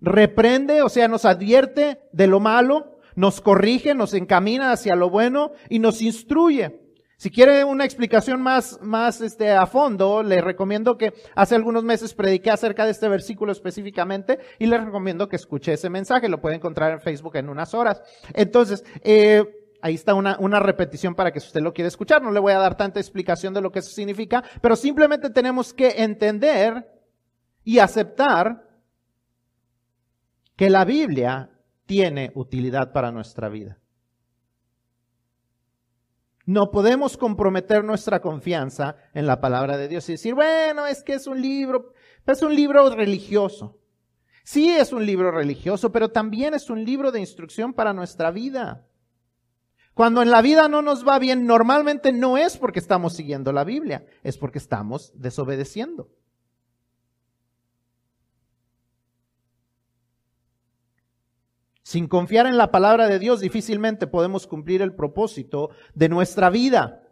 reprende, 0.00 0.82
o 0.82 0.88
sea, 0.88 1.08
nos 1.08 1.24
advierte 1.24 2.00
de 2.12 2.26
lo 2.26 2.40
malo, 2.40 3.00
nos 3.16 3.40
corrige, 3.40 3.94
nos 3.94 4.14
encamina 4.14 4.72
hacia 4.72 4.96
lo 4.96 5.10
bueno 5.10 5.52
y 5.68 5.78
nos 5.78 6.00
instruye. 6.00 6.81
Si 7.22 7.30
quiere 7.30 7.62
una 7.62 7.84
explicación 7.84 8.42
más, 8.42 8.80
más 8.82 9.20
este, 9.20 9.52
a 9.52 9.66
fondo, 9.66 10.24
le 10.24 10.40
recomiendo 10.40 10.98
que 10.98 11.12
hace 11.36 11.54
algunos 11.54 11.84
meses 11.84 12.14
prediqué 12.14 12.50
acerca 12.50 12.84
de 12.84 12.90
este 12.90 13.08
versículo 13.08 13.52
específicamente 13.52 14.40
y 14.58 14.66
le 14.66 14.76
recomiendo 14.76 15.28
que 15.28 15.36
escuche 15.36 15.72
ese 15.72 15.88
mensaje. 15.88 16.28
Lo 16.28 16.40
puede 16.40 16.56
encontrar 16.56 16.90
en 16.90 17.00
Facebook 17.00 17.36
en 17.36 17.48
unas 17.48 17.74
horas. 17.74 18.02
Entonces, 18.34 18.82
eh, 19.04 19.44
ahí 19.82 19.94
está 19.94 20.14
una, 20.14 20.36
una 20.40 20.58
repetición 20.58 21.14
para 21.14 21.30
que 21.30 21.38
usted 21.38 21.60
lo 21.60 21.72
quiere 21.72 21.86
escuchar. 21.86 22.22
No 22.22 22.32
le 22.32 22.40
voy 22.40 22.54
a 22.54 22.58
dar 22.58 22.76
tanta 22.76 22.98
explicación 22.98 23.54
de 23.54 23.60
lo 23.60 23.70
que 23.70 23.78
eso 23.78 23.92
significa, 23.92 24.42
pero 24.60 24.74
simplemente 24.74 25.30
tenemos 25.30 25.72
que 25.72 26.02
entender 26.02 26.88
y 27.62 27.78
aceptar 27.78 28.68
que 30.56 30.68
la 30.70 30.84
Biblia 30.84 31.50
tiene 31.86 32.32
utilidad 32.34 32.92
para 32.92 33.12
nuestra 33.12 33.48
vida. 33.48 33.78
No 36.44 36.70
podemos 36.70 37.16
comprometer 37.16 37.84
nuestra 37.84 38.20
confianza 38.20 38.96
en 39.14 39.26
la 39.26 39.40
palabra 39.40 39.76
de 39.76 39.88
Dios 39.88 40.08
y 40.08 40.12
decir, 40.12 40.34
bueno, 40.34 40.86
es 40.86 41.02
que 41.04 41.14
es 41.14 41.26
un 41.26 41.40
libro, 41.40 41.92
es 42.26 42.42
un 42.42 42.54
libro 42.54 42.90
religioso. 42.94 43.78
Sí 44.44 44.70
es 44.70 44.92
un 44.92 45.06
libro 45.06 45.30
religioso, 45.30 45.92
pero 45.92 46.10
también 46.10 46.54
es 46.54 46.68
un 46.68 46.84
libro 46.84 47.12
de 47.12 47.20
instrucción 47.20 47.72
para 47.72 47.92
nuestra 47.92 48.32
vida. 48.32 48.86
Cuando 49.94 50.22
en 50.22 50.30
la 50.30 50.42
vida 50.42 50.68
no 50.68 50.82
nos 50.82 51.06
va 51.06 51.18
bien, 51.18 51.46
normalmente 51.46 52.12
no 52.12 52.38
es 52.38 52.56
porque 52.56 52.80
estamos 52.80 53.12
siguiendo 53.12 53.52
la 53.52 53.62
Biblia, 53.62 54.06
es 54.22 54.38
porque 54.38 54.58
estamos 54.58 55.12
desobedeciendo. 55.14 56.08
Sin 61.82 62.06
confiar 62.06 62.46
en 62.46 62.56
la 62.56 62.70
palabra 62.70 63.08
de 63.08 63.18
Dios 63.18 63.40
difícilmente 63.40 64.06
podemos 64.06 64.46
cumplir 64.46 64.82
el 64.82 64.94
propósito 64.94 65.70
de 65.94 66.08
nuestra 66.08 66.48
vida. 66.48 67.02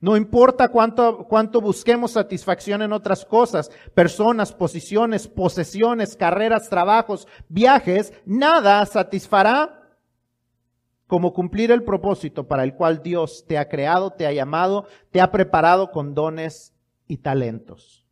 No 0.00 0.16
importa 0.16 0.68
cuánto, 0.68 1.28
cuánto 1.28 1.60
busquemos 1.60 2.12
satisfacción 2.12 2.82
en 2.82 2.92
otras 2.92 3.24
cosas, 3.24 3.70
personas, 3.94 4.52
posiciones, 4.52 5.28
posesiones, 5.28 6.16
carreras, 6.16 6.68
trabajos, 6.68 7.28
viajes, 7.48 8.12
nada 8.24 8.84
satisfará 8.86 9.82
como 11.06 11.34
cumplir 11.34 11.70
el 11.70 11.84
propósito 11.84 12.48
para 12.48 12.64
el 12.64 12.74
cual 12.74 13.02
Dios 13.02 13.44
te 13.46 13.58
ha 13.58 13.68
creado, 13.68 14.10
te 14.10 14.26
ha 14.26 14.32
llamado, 14.32 14.86
te 15.10 15.20
ha 15.20 15.30
preparado 15.30 15.90
con 15.90 16.14
dones 16.14 16.74
y 17.06 17.18
talentos. 17.18 18.06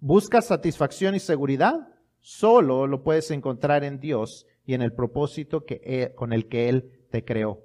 ¿Buscas 0.00 0.46
satisfacción 0.46 1.14
y 1.14 1.20
seguridad? 1.20 1.89
Solo 2.20 2.86
lo 2.86 3.02
puedes 3.02 3.30
encontrar 3.30 3.84
en 3.84 3.98
Dios 3.98 4.46
y 4.64 4.74
en 4.74 4.82
el 4.82 4.92
propósito 4.92 5.64
que, 5.64 6.12
con 6.14 6.32
el 6.32 6.48
que 6.48 6.68
Él 6.68 7.06
te 7.10 7.24
creó. 7.24 7.60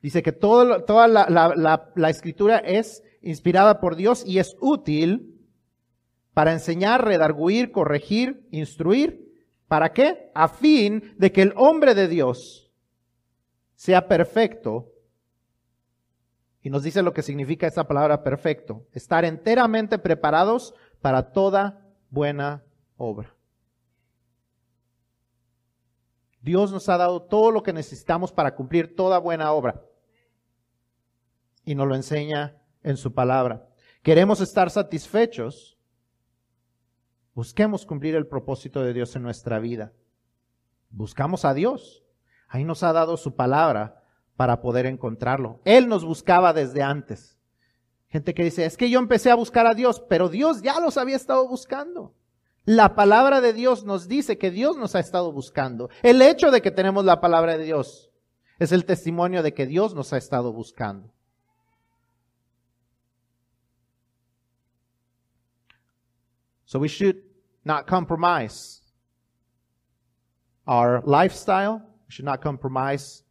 Dice 0.00 0.22
que 0.22 0.32
todo, 0.32 0.84
toda 0.84 1.08
la, 1.08 1.28
la, 1.28 1.90
la 1.94 2.10
escritura 2.10 2.58
es 2.58 3.02
inspirada 3.20 3.80
por 3.80 3.96
Dios 3.96 4.24
y 4.24 4.38
es 4.38 4.56
útil 4.60 5.34
para 6.34 6.52
enseñar, 6.52 7.04
redarguir, 7.04 7.72
corregir, 7.72 8.46
instruir. 8.52 9.28
¿Para 9.66 9.92
qué? 9.92 10.30
A 10.34 10.48
fin 10.48 11.14
de 11.18 11.32
que 11.32 11.42
el 11.42 11.52
hombre 11.56 11.94
de 11.94 12.06
Dios 12.06 12.72
sea 13.74 14.06
perfecto. 14.06 14.92
Y 16.62 16.70
nos 16.70 16.82
dice 16.82 17.02
lo 17.02 17.12
que 17.12 17.22
significa 17.22 17.66
esa 17.66 17.88
palabra 17.88 18.22
perfecto. 18.22 18.86
Estar 18.92 19.24
enteramente 19.24 19.98
preparados 19.98 20.74
para 21.00 21.32
toda 21.32 21.84
buena 22.10 22.64
obra. 22.96 23.37
Dios 26.40 26.72
nos 26.72 26.88
ha 26.88 26.96
dado 26.96 27.22
todo 27.22 27.50
lo 27.50 27.62
que 27.62 27.72
necesitamos 27.72 28.32
para 28.32 28.54
cumplir 28.54 28.94
toda 28.94 29.18
buena 29.18 29.52
obra. 29.52 29.82
Y 31.64 31.74
nos 31.74 31.86
lo 31.86 31.94
enseña 31.94 32.56
en 32.82 32.96
su 32.96 33.12
palabra. 33.12 33.68
Queremos 34.02 34.40
estar 34.40 34.70
satisfechos. 34.70 35.78
Busquemos 37.34 37.84
cumplir 37.84 38.14
el 38.14 38.26
propósito 38.26 38.82
de 38.82 38.92
Dios 38.92 39.14
en 39.16 39.22
nuestra 39.22 39.58
vida. 39.58 39.92
Buscamos 40.90 41.44
a 41.44 41.54
Dios. 41.54 42.04
Ahí 42.48 42.64
nos 42.64 42.82
ha 42.82 42.92
dado 42.92 43.16
su 43.16 43.36
palabra 43.36 44.02
para 44.36 44.60
poder 44.60 44.86
encontrarlo. 44.86 45.60
Él 45.64 45.88
nos 45.88 46.04
buscaba 46.04 46.52
desde 46.52 46.82
antes. 46.82 47.38
Gente 48.08 48.32
que 48.32 48.44
dice, 48.44 48.64
es 48.64 48.76
que 48.76 48.88
yo 48.88 48.98
empecé 48.98 49.30
a 49.30 49.34
buscar 49.34 49.66
a 49.66 49.74
Dios, 49.74 50.00
pero 50.08 50.28
Dios 50.28 50.62
ya 50.62 50.80
los 50.80 50.96
había 50.96 51.16
estado 51.16 51.46
buscando. 51.46 52.14
La 52.68 52.94
palabra 52.94 53.40
de 53.40 53.54
Dios 53.54 53.84
nos 53.84 54.08
dice 54.08 54.36
que 54.36 54.50
Dios 54.50 54.76
nos 54.76 54.94
ha 54.94 55.00
estado 55.00 55.32
buscando. 55.32 55.88
El 56.02 56.20
hecho 56.20 56.50
de 56.50 56.60
que 56.60 56.70
tenemos 56.70 57.02
la 57.06 57.18
palabra 57.18 57.56
de 57.56 57.64
Dios 57.64 58.10
es 58.58 58.72
el 58.72 58.84
testimonio 58.84 59.42
de 59.42 59.54
que 59.54 59.64
Dios 59.64 59.94
nos 59.94 60.12
ha 60.12 60.18
estado 60.18 60.52
buscando. 60.52 61.10
So 66.66 66.78
we 66.78 66.88
should 66.88 67.16
not 67.64 67.86
compromise 67.86 68.82
our 70.66 71.02
lifestyle. 71.06 71.80
We 72.06 72.10
should 72.10 72.26
not 72.26 72.42
compromise 72.42 73.24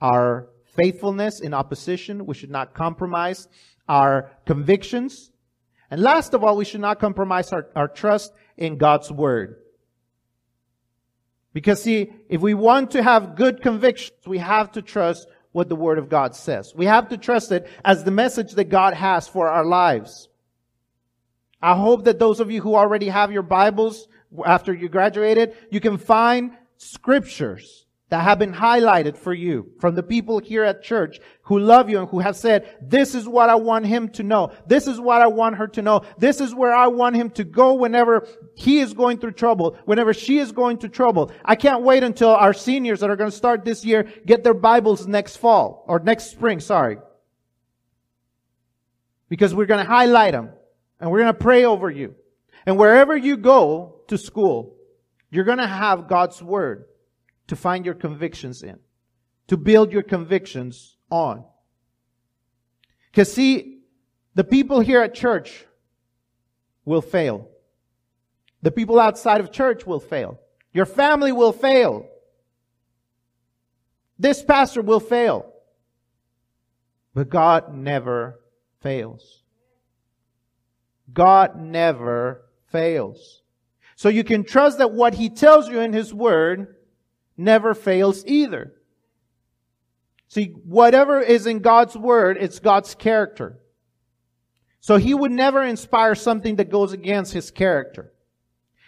our 0.00 0.48
faithfulness 0.64 1.40
in 1.40 1.54
opposition. 1.54 2.26
We 2.26 2.34
should 2.34 2.50
not 2.50 2.74
compromise 2.74 3.48
our 3.88 4.32
convictions. 4.46 5.30
And 5.90 6.02
last 6.02 6.34
of 6.34 6.42
all, 6.42 6.56
we 6.56 6.64
should 6.64 6.80
not 6.80 6.98
compromise 6.98 7.52
our, 7.52 7.68
our 7.76 7.86
trust 7.86 8.32
in 8.56 8.76
God's 8.76 9.10
Word. 9.10 9.56
Because 11.52 11.82
see, 11.82 12.12
if 12.28 12.40
we 12.40 12.54
want 12.54 12.92
to 12.92 13.02
have 13.02 13.34
good 13.34 13.60
convictions, 13.62 14.26
we 14.26 14.38
have 14.38 14.72
to 14.72 14.82
trust 14.82 15.26
what 15.52 15.68
the 15.68 15.76
Word 15.76 15.98
of 15.98 16.08
God 16.08 16.36
says. 16.36 16.72
We 16.74 16.86
have 16.86 17.08
to 17.08 17.16
trust 17.16 17.50
it 17.52 17.68
as 17.84 18.04
the 18.04 18.10
message 18.10 18.52
that 18.52 18.64
God 18.64 18.94
has 18.94 19.26
for 19.26 19.48
our 19.48 19.64
lives. 19.64 20.28
I 21.60 21.74
hope 21.74 22.04
that 22.04 22.18
those 22.18 22.40
of 22.40 22.50
you 22.50 22.62
who 22.62 22.74
already 22.74 23.08
have 23.08 23.32
your 23.32 23.42
Bibles 23.42 24.08
after 24.44 24.72
you 24.72 24.88
graduated, 24.88 25.56
you 25.70 25.80
can 25.80 25.98
find 25.98 26.52
scriptures 26.76 27.86
that 28.10 28.24
have 28.24 28.40
been 28.40 28.52
highlighted 28.52 29.16
for 29.16 29.32
you 29.32 29.70
from 29.78 29.94
the 29.94 30.02
people 30.02 30.40
here 30.40 30.64
at 30.64 30.82
church 30.82 31.20
who 31.42 31.60
love 31.60 31.88
you 31.88 32.00
and 32.00 32.08
who 32.08 32.18
have 32.18 32.36
said, 32.36 32.76
this 32.82 33.14
is 33.14 33.28
what 33.28 33.48
I 33.48 33.54
want 33.54 33.86
him 33.86 34.08
to 34.10 34.24
know. 34.24 34.52
This 34.66 34.88
is 34.88 35.00
what 35.00 35.22
I 35.22 35.28
want 35.28 35.56
her 35.56 35.68
to 35.68 35.82
know. 35.82 36.02
This 36.18 36.40
is 36.40 36.52
where 36.52 36.74
I 36.74 36.88
want 36.88 37.14
him 37.14 37.30
to 37.30 37.44
go 37.44 37.74
whenever 37.74 38.26
he 38.56 38.80
is 38.80 38.94
going 38.94 39.18
through 39.18 39.32
trouble, 39.32 39.78
whenever 39.84 40.12
she 40.12 40.38
is 40.38 40.50
going 40.50 40.78
through 40.78 40.90
trouble. 40.90 41.30
I 41.44 41.54
can't 41.54 41.82
wait 41.82 42.02
until 42.02 42.30
our 42.30 42.52
seniors 42.52 43.00
that 43.00 43.10
are 43.10 43.16
going 43.16 43.30
to 43.30 43.36
start 43.36 43.64
this 43.64 43.84
year 43.84 44.02
get 44.26 44.42
their 44.42 44.54
Bibles 44.54 45.06
next 45.06 45.36
fall 45.36 45.84
or 45.86 46.00
next 46.00 46.32
spring, 46.32 46.58
sorry. 46.58 46.98
Because 49.28 49.54
we're 49.54 49.66
going 49.66 49.84
to 49.84 49.90
highlight 49.90 50.32
them 50.32 50.50
and 50.98 51.12
we're 51.12 51.20
going 51.20 51.32
to 51.32 51.38
pray 51.38 51.64
over 51.64 51.88
you. 51.88 52.16
And 52.66 52.76
wherever 52.76 53.16
you 53.16 53.36
go 53.36 54.02
to 54.08 54.18
school, 54.18 54.74
you're 55.30 55.44
going 55.44 55.58
to 55.58 55.66
have 55.66 56.08
God's 56.08 56.42
word 56.42 56.86
to 57.50 57.56
find 57.56 57.84
your 57.84 57.96
convictions 57.96 58.62
in, 58.62 58.78
to 59.48 59.56
build 59.56 59.92
your 59.92 60.04
convictions 60.04 60.96
on. 61.10 61.44
Because 63.10 63.32
see, 63.32 63.80
the 64.36 64.44
people 64.44 64.78
here 64.78 65.02
at 65.02 65.14
church 65.14 65.66
will 66.84 67.02
fail. 67.02 67.48
The 68.62 68.70
people 68.70 69.00
outside 69.00 69.40
of 69.40 69.50
church 69.50 69.84
will 69.84 69.98
fail. 69.98 70.38
Your 70.72 70.86
family 70.86 71.32
will 71.32 71.52
fail. 71.52 72.06
This 74.16 74.44
pastor 74.44 74.80
will 74.80 75.00
fail. 75.00 75.52
But 77.14 77.30
God 77.30 77.74
never 77.74 78.38
fails. 78.80 79.42
God 81.12 81.60
never 81.60 82.42
fails. 82.70 83.42
So 83.96 84.08
you 84.08 84.22
can 84.22 84.44
trust 84.44 84.78
that 84.78 84.92
what 84.92 85.14
He 85.14 85.28
tells 85.28 85.68
you 85.68 85.80
in 85.80 85.92
His 85.92 86.14
Word 86.14 86.76
never 87.40 87.74
fails 87.74 88.24
either. 88.26 88.72
See, 90.28 90.54
whatever 90.64 91.20
is 91.20 91.46
in 91.46 91.58
God's 91.58 91.96
word, 91.96 92.36
it's 92.40 92.60
God's 92.60 92.94
character. 92.94 93.58
So 94.80 94.96
he 94.96 95.12
would 95.12 95.32
never 95.32 95.62
inspire 95.62 96.14
something 96.14 96.56
that 96.56 96.70
goes 96.70 96.92
against 96.92 97.32
his 97.32 97.50
character. 97.50 98.12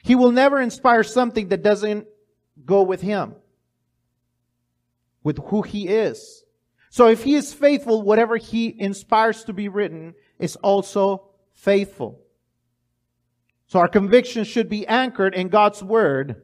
He 0.04 0.14
will 0.14 0.32
never 0.32 0.60
inspire 0.60 1.02
something 1.02 1.48
that 1.48 1.62
doesn't 1.62 2.06
go 2.64 2.82
with 2.82 3.00
him. 3.00 3.34
With 5.24 5.38
who 5.46 5.62
he 5.62 5.88
is. 5.88 6.44
So 6.90 7.08
if 7.08 7.24
he 7.24 7.34
is 7.34 7.52
faithful, 7.52 8.02
whatever 8.02 8.36
he 8.36 8.74
inspires 8.78 9.44
to 9.44 9.52
be 9.52 9.68
written 9.68 10.14
is 10.38 10.56
also 10.56 11.30
faithful. 11.54 12.20
So 13.66 13.78
our 13.78 13.88
conviction 13.88 14.44
should 14.44 14.68
be 14.68 14.86
anchored 14.86 15.34
in 15.34 15.48
God's 15.48 15.82
word 15.82 16.42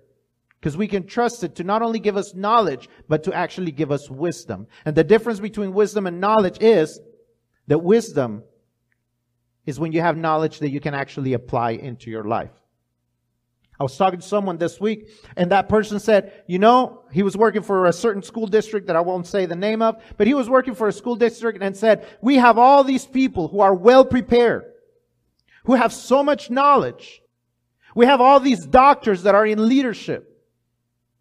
because 0.60 0.76
we 0.76 0.88
can 0.88 1.06
trust 1.06 1.44
it 1.44 1.54
to 1.56 1.64
not 1.64 1.82
only 1.82 2.00
give 2.00 2.16
us 2.16 2.34
knowledge, 2.34 2.88
but 3.08 3.22
to 3.24 3.32
actually 3.32 3.70
give 3.70 3.92
us 3.92 4.10
wisdom. 4.10 4.66
And 4.84 4.96
the 4.96 5.04
difference 5.04 5.38
between 5.38 5.72
wisdom 5.72 6.06
and 6.06 6.20
knowledge 6.20 6.58
is 6.60 7.00
that 7.68 7.78
wisdom 7.78 8.42
is 9.66 9.78
when 9.78 9.92
you 9.92 10.00
have 10.00 10.16
knowledge 10.16 10.58
that 10.58 10.70
you 10.70 10.80
can 10.80 10.94
actually 10.94 11.34
apply 11.34 11.72
into 11.72 12.10
your 12.10 12.24
life. 12.24 12.50
I 13.78 13.84
was 13.84 13.96
talking 13.96 14.18
to 14.18 14.26
someone 14.26 14.58
this 14.58 14.80
week 14.80 15.08
and 15.36 15.52
that 15.52 15.68
person 15.68 16.00
said, 16.00 16.42
you 16.48 16.58
know, 16.58 17.04
he 17.12 17.22
was 17.22 17.36
working 17.36 17.62
for 17.62 17.86
a 17.86 17.92
certain 17.92 18.22
school 18.22 18.48
district 18.48 18.88
that 18.88 18.96
I 18.96 19.00
won't 19.00 19.28
say 19.28 19.46
the 19.46 19.54
name 19.54 19.82
of, 19.82 20.02
but 20.16 20.26
he 20.26 20.34
was 20.34 20.50
working 20.50 20.74
for 20.74 20.88
a 20.88 20.92
school 20.92 21.14
district 21.14 21.62
and 21.62 21.76
said, 21.76 22.08
we 22.20 22.36
have 22.36 22.58
all 22.58 22.82
these 22.82 23.06
people 23.06 23.46
who 23.46 23.60
are 23.60 23.74
well 23.74 24.04
prepared, 24.04 24.64
who 25.66 25.74
have 25.74 25.92
so 25.92 26.24
much 26.24 26.50
knowledge. 26.50 27.22
We 27.94 28.06
have 28.06 28.20
all 28.20 28.40
these 28.40 28.66
doctors 28.66 29.22
that 29.22 29.36
are 29.36 29.46
in 29.46 29.68
leadership 29.68 30.37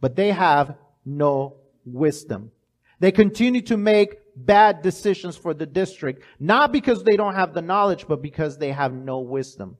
but 0.02 0.16
they 0.16 0.32
have 0.32 0.76
no 1.06 1.58
wisdom. 1.86 2.52
They 3.00 3.12
continue 3.12 3.62
to 3.64 3.78
make 3.78 4.18
bad 4.36 4.82
decisions 4.82 5.36
for 5.36 5.54
the 5.54 5.66
district, 5.66 6.24
not 6.39 6.72
because 6.72 7.04
they 7.04 7.16
don't 7.16 7.36
have 7.36 7.54
the 7.54 7.62
knowledge, 7.62 8.08
but 8.08 8.22
because 8.22 8.58
they 8.58 8.72
have 8.72 8.93
no 8.93 9.20
wisdom. 9.20 9.78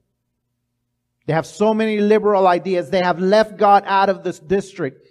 They 1.26 1.34
have 1.34 1.46
so 1.46 1.74
many 1.74 1.98
liberal 1.98 2.46
ideas. 2.46 2.90
They 2.90 3.02
have 3.02 3.20
left 3.20 3.58
God 3.58 3.84
out 3.86 4.08
of 4.08 4.24
this 4.24 4.38
district. 4.38 5.06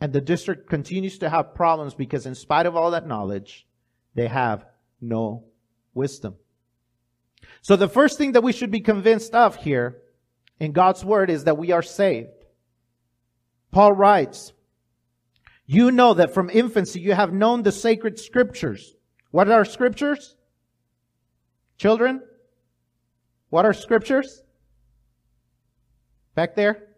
And 0.00 0.12
the 0.12 0.20
district 0.20 0.68
continues 0.68 1.18
to 1.18 1.28
have 1.28 1.54
problems 1.54 1.94
because 1.94 2.26
in 2.26 2.34
spite 2.34 2.66
of 2.66 2.74
all 2.74 2.92
that 2.92 3.06
knowledge, 3.06 3.66
they 4.14 4.26
have 4.26 4.64
no 5.00 5.44
wisdom. 5.94 6.36
So 7.60 7.76
the 7.76 7.88
first 7.88 8.18
thing 8.18 8.32
that 8.32 8.42
we 8.42 8.52
should 8.52 8.70
be 8.70 8.80
convinced 8.80 9.34
of 9.34 9.56
here 9.56 10.01
in 10.62 10.70
God's 10.70 11.04
word 11.04 11.28
is 11.28 11.42
that 11.44 11.58
we 11.58 11.72
are 11.72 11.82
saved. 11.82 12.28
Paul 13.72 13.94
writes, 13.94 14.52
you 15.66 15.90
know 15.90 16.14
that 16.14 16.34
from 16.34 16.50
infancy 16.50 17.00
you 17.00 17.14
have 17.14 17.32
known 17.32 17.64
the 17.64 17.72
sacred 17.72 18.20
scriptures. 18.20 18.94
What 19.32 19.50
are 19.50 19.64
scriptures? 19.64 20.36
Children? 21.78 22.22
What 23.50 23.64
are 23.64 23.72
scriptures? 23.72 24.40
Back 26.36 26.54
there? 26.54 26.90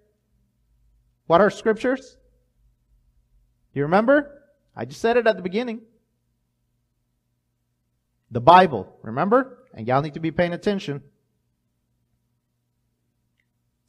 What 1.26 1.40
are 1.40 1.48
scriptures? 1.48 2.18
You 3.72 3.84
remember? 3.84 4.42
I 4.76 4.84
just 4.84 5.00
said 5.00 5.16
it 5.16 5.26
at 5.26 5.36
the 5.36 5.42
beginning. 5.42 5.80
The 8.30 8.42
Bible, 8.42 8.94
remember? 9.00 9.64
And 9.72 9.88
y'all 9.88 10.02
need 10.02 10.14
to 10.14 10.20
be 10.20 10.32
paying 10.32 10.52
attention 10.52 11.02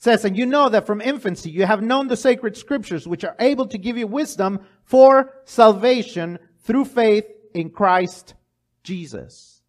says, 0.06 0.24
and 0.24 0.38
you 0.38 0.46
know 0.46 0.70
that 0.70 0.86
from 0.86 1.02
infancy 1.02 1.50
you 1.50 1.66
have 1.66 1.82
known 1.82 2.08
the 2.08 2.16
sacred 2.16 2.56
scriptures 2.56 3.08
which 3.08 3.26
are 3.26 3.36
able 3.40 3.66
to 3.68 3.78
give 3.78 3.98
you 3.98 4.08
wisdom 4.08 4.60
for 4.84 5.34
salvation 5.44 6.40
through 6.60 6.86
faith 6.86 7.26
in 7.54 7.72
Christ 7.72 8.36
Jesus. 8.84 9.62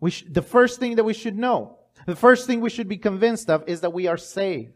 We 0.00 0.12
sh- 0.12 0.24
the 0.30 0.40
first 0.40 0.78
thing 0.78 0.96
that 0.96 1.04
we 1.04 1.12
should 1.12 1.36
know, 1.36 1.78
the 2.06 2.16
first 2.16 2.46
thing 2.46 2.60
we 2.60 2.70
should 2.70 2.88
be 2.88 2.96
convinced 2.96 3.50
of 3.50 3.64
is 3.66 3.80
that 3.80 3.92
we 3.92 4.06
are 4.06 4.16
saved. 4.16 4.72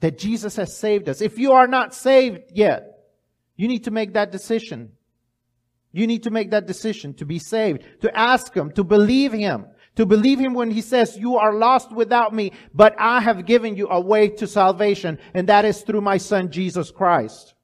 That 0.00 0.18
Jesus 0.18 0.56
has 0.56 0.76
saved 0.76 1.08
us. 1.08 1.20
If 1.20 1.38
you 1.38 1.52
are 1.52 1.66
not 1.66 1.94
saved 1.94 2.52
yet, 2.54 3.00
you 3.56 3.66
need 3.66 3.84
to 3.84 3.90
make 3.90 4.12
that 4.12 4.30
decision. 4.30 4.92
You 5.90 6.06
need 6.06 6.24
to 6.24 6.30
make 6.30 6.50
that 6.50 6.66
decision 6.66 7.14
to 7.14 7.24
be 7.24 7.38
saved, 7.38 7.82
to 8.02 8.16
ask 8.16 8.54
Him, 8.54 8.70
to 8.72 8.84
believe 8.84 9.32
Him, 9.32 9.66
to 9.96 10.06
believe 10.06 10.38
him 10.38 10.54
when 10.54 10.70
he 10.70 10.80
says, 10.80 11.16
you 11.16 11.36
are 11.36 11.54
lost 11.54 11.90
without 11.90 12.34
me, 12.34 12.52
but 12.72 12.94
I 12.98 13.20
have 13.20 13.46
given 13.46 13.76
you 13.76 13.88
a 13.88 14.00
way 14.00 14.28
to 14.28 14.46
salvation, 14.46 15.18
and 15.34 15.48
that 15.48 15.64
is 15.64 15.82
through 15.82 16.02
my 16.02 16.18
son 16.18 16.50
Jesus 16.50 16.90
Christ. 16.90 17.54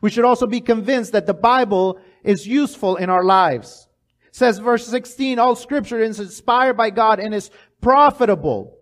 We 0.00 0.10
should 0.10 0.24
also 0.24 0.46
be 0.46 0.60
convinced 0.60 1.12
that 1.12 1.26
the 1.26 1.34
Bible 1.34 1.98
is 2.22 2.46
useful 2.46 2.96
in 2.96 3.10
our 3.10 3.24
lives. 3.24 3.88
It 4.28 4.36
says 4.36 4.58
verse 4.58 4.86
16, 4.86 5.38
all 5.38 5.56
scripture 5.56 6.00
is 6.00 6.20
inspired 6.20 6.76
by 6.76 6.90
God 6.90 7.18
and 7.18 7.34
is 7.34 7.50
profitable 7.80 8.78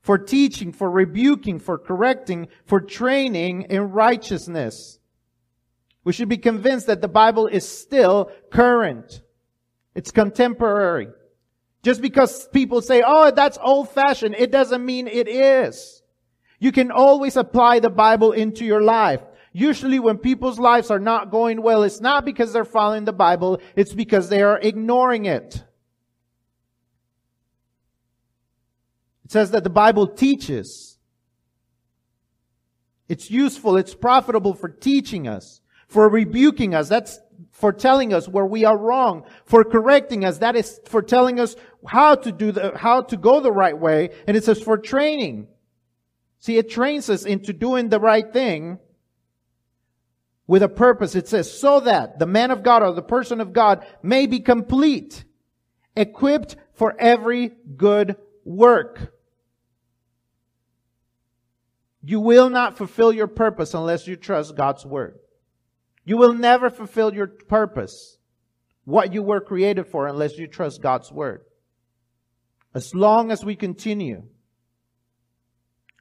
for 0.00 0.16
teaching, 0.18 0.72
for 0.72 0.90
rebuking, 0.90 1.58
for 1.58 1.76
correcting, 1.76 2.48
for 2.64 2.80
training 2.80 3.66
in 3.68 3.90
righteousness. 3.90 4.98
We 6.04 6.12
should 6.12 6.28
be 6.28 6.38
convinced 6.38 6.86
that 6.86 7.02
the 7.02 7.08
Bible 7.08 7.46
is 7.46 7.68
still 7.68 8.30
current. 8.50 9.22
It's 9.94 10.10
contemporary. 10.10 11.08
Just 11.88 12.02
because 12.02 12.46
people 12.48 12.82
say, 12.82 13.02
oh, 13.02 13.30
that's 13.30 13.56
old 13.62 13.88
fashioned, 13.88 14.34
it 14.38 14.50
doesn't 14.50 14.84
mean 14.84 15.08
it 15.08 15.26
is. 15.26 16.02
You 16.58 16.70
can 16.70 16.90
always 16.90 17.34
apply 17.34 17.80
the 17.80 17.88
Bible 17.88 18.32
into 18.32 18.66
your 18.66 18.82
life. 18.82 19.22
Usually 19.54 19.98
when 19.98 20.18
people's 20.18 20.58
lives 20.58 20.90
are 20.90 20.98
not 20.98 21.30
going 21.30 21.62
well, 21.62 21.82
it's 21.84 22.02
not 22.02 22.26
because 22.26 22.52
they're 22.52 22.66
following 22.66 23.06
the 23.06 23.14
Bible, 23.14 23.62
it's 23.74 23.94
because 23.94 24.28
they 24.28 24.42
are 24.42 24.58
ignoring 24.58 25.24
it. 25.24 25.64
It 29.24 29.32
says 29.32 29.52
that 29.52 29.64
the 29.64 29.70
Bible 29.70 30.08
teaches. 30.08 30.98
It's 33.08 33.30
useful, 33.30 33.78
it's 33.78 33.94
profitable 33.94 34.52
for 34.52 34.68
teaching 34.68 35.26
us, 35.26 35.62
for 35.86 36.06
rebuking 36.10 36.74
us. 36.74 36.90
That's 36.90 37.18
for 37.52 37.72
telling 37.72 38.12
us 38.12 38.28
where 38.28 38.46
we 38.46 38.64
are 38.64 38.76
wrong, 38.76 39.24
for 39.44 39.64
correcting 39.64 40.24
us. 40.24 40.38
That 40.38 40.56
is 40.56 40.80
for 40.86 41.02
telling 41.02 41.38
us 41.40 41.56
how 41.86 42.14
to 42.16 42.32
do 42.32 42.52
the, 42.52 42.76
how 42.76 43.02
to 43.02 43.16
go 43.16 43.40
the 43.40 43.52
right 43.52 43.78
way. 43.78 44.10
And 44.26 44.36
it 44.36 44.44
says 44.44 44.60
for 44.60 44.78
training. 44.78 45.48
See, 46.40 46.56
it 46.56 46.70
trains 46.70 47.10
us 47.10 47.24
into 47.24 47.52
doing 47.52 47.88
the 47.88 48.00
right 48.00 48.32
thing 48.32 48.78
with 50.46 50.62
a 50.62 50.68
purpose. 50.68 51.14
It 51.14 51.28
says, 51.28 51.52
so 51.52 51.80
that 51.80 52.18
the 52.18 52.26
man 52.26 52.50
of 52.50 52.62
God 52.62 52.82
or 52.82 52.92
the 52.92 53.02
person 53.02 53.40
of 53.40 53.52
God 53.52 53.84
may 54.02 54.26
be 54.26 54.40
complete, 54.40 55.24
equipped 55.96 56.56
for 56.74 56.94
every 56.98 57.52
good 57.76 58.16
work. 58.44 59.12
You 62.02 62.20
will 62.20 62.48
not 62.48 62.78
fulfill 62.78 63.12
your 63.12 63.26
purpose 63.26 63.74
unless 63.74 64.06
you 64.06 64.16
trust 64.16 64.56
God's 64.56 64.86
word. 64.86 65.18
You 66.08 66.16
will 66.16 66.32
never 66.32 66.70
fulfill 66.70 67.12
your 67.12 67.26
purpose, 67.26 68.16
what 68.86 69.12
you 69.12 69.22
were 69.22 69.42
created 69.42 69.88
for, 69.88 70.06
unless 70.06 70.38
you 70.38 70.46
trust 70.46 70.80
God's 70.80 71.12
word. 71.12 71.42
As 72.74 72.94
long 72.94 73.30
as 73.30 73.44
we 73.44 73.54
continue 73.54 74.22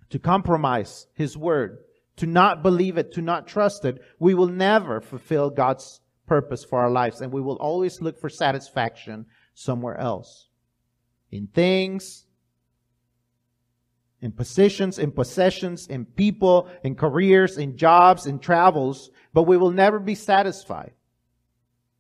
to 0.10 0.18
compromise 0.18 1.08
His 1.14 1.36
word, 1.36 1.80
to 2.16 2.26
not 2.26 2.64
believe 2.64 2.97
it, 2.97 3.12
to 3.16 3.22
not 3.22 3.47
trust 3.47 3.84
it, 3.84 3.97
we 4.18 4.34
will 4.34 4.47
never 4.47 5.01
fulfill 5.01 5.49
God's 5.49 5.99
purpose 6.26 6.64
for 6.64 6.80
our 6.80 6.89
lives 6.89 7.20
and 7.20 7.34
we 7.34 7.41
will 7.41 7.58
always 7.58 8.01
look 8.01 8.18
for 8.18 8.30
satisfaction 8.30 9.26
somewhere 9.55 9.97
else. 9.97 10.47
In 11.32 11.47
things, 11.47 12.28
in 14.22 14.32
positions, 14.32 14.97
in 14.99 15.12
possessions, 15.12 15.88
in 15.88 16.05
people, 16.05 16.70
in 16.84 16.95
careers, 16.95 17.58
in 17.58 17.78
jobs, 17.78 18.26
in 18.26 18.39
travels, 18.39 19.12
but 19.38 19.43
we 19.43 19.55
will 19.55 19.69
never 19.69 19.99
be 19.99 20.15
satisfied 20.15 20.93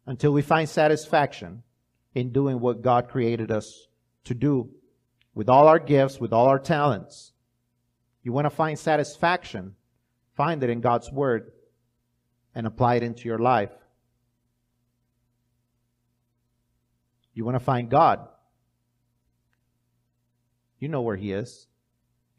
until 0.07 0.33
we 0.33 0.41
find 0.41 0.67
satisfaction 0.67 1.61
in 2.15 2.31
doing 2.31 2.59
what 2.59 2.81
God 2.81 3.09
created 3.09 3.51
us 3.51 3.85
to 4.23 4.33
do 4.33 4.71
with 5.35 5.47
all 5.47 5.67
our 5.67 5.77
gifts, 5.77 6.19
with 6.19 6.33
all 6.33 6.47
our 6.47 6.57
talents. 6.57 7.33
You 8.23 8.33
want 8.33 8.45
to 8.45 8.49
find 8.49 8.79
satisfaction, 8.79 9.75
find 10.35 10.63
it 10.63 10.71
in 10.71 10.81
God's 10.81 11.11
Word 11.11 11.51
and 12.55 12.65
apply 12.65 12.95
it 12.95 13.03
into 13.03 13.25
your 13.25 13.37
life. 13.37 13.69
You 17.35 17.45
want 17.45 17.53
to 17.53 17.63
find 17.63 17.87
God. 17.87 18.27
You 20.79 20.87
know 20.87 21.01
where 21.03 21.17
He 21.17 21.33
is. 21.33 21.67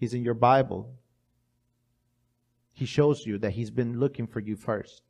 He's 0.01 0.12
in 0.12 0.24
your 0.24 0.34
Bible. 0.34 0.97
He 2.79 2.87
shows 2.87 3.26
you 3.26 3.39
that 3.39 3.51
He's 3.51 3.72
been 3.72 3.99
looking 3.99 4.29
for 4.29 4.39
you 4.39 4.55
first. 4.55 5.03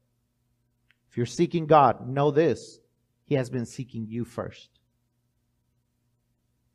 If 1.11 1.19
you're 1.19 1.27
seeking 1.27 1.67
God, 1.67 2.09
know 2.09 2.31
this. 2.31 2.81
He 3.27 3.35
has 3.35 3.51
been 3.51 3.67
seeking 3.67 4.07
you 4.09 4.25
first. 4.25 4.71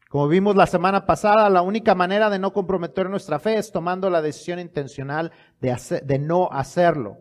Como 0.07 0.27
vimos 0.27 0.55
la 0.55 0.67
semana 0.67 1.07
pasada, 1.07 1.49
la 1.49 1.63
única 1.63 1.95
manera 1.95 2.29
de 2.29 2.37
no 2.37 2.53
comprometer 2.53 3.09
nuestra 3.09 3.39
fe 3.39 3.57
es 3.57 3.71
tomando 3.71 4.11
la 4.11 4.21
decisión 4.21 4.59
intencional 4.59 5.31
de, 5.59 5.75
de 6.05 6.19
no 6.19 6.49
hacerlo. 6.51 7.17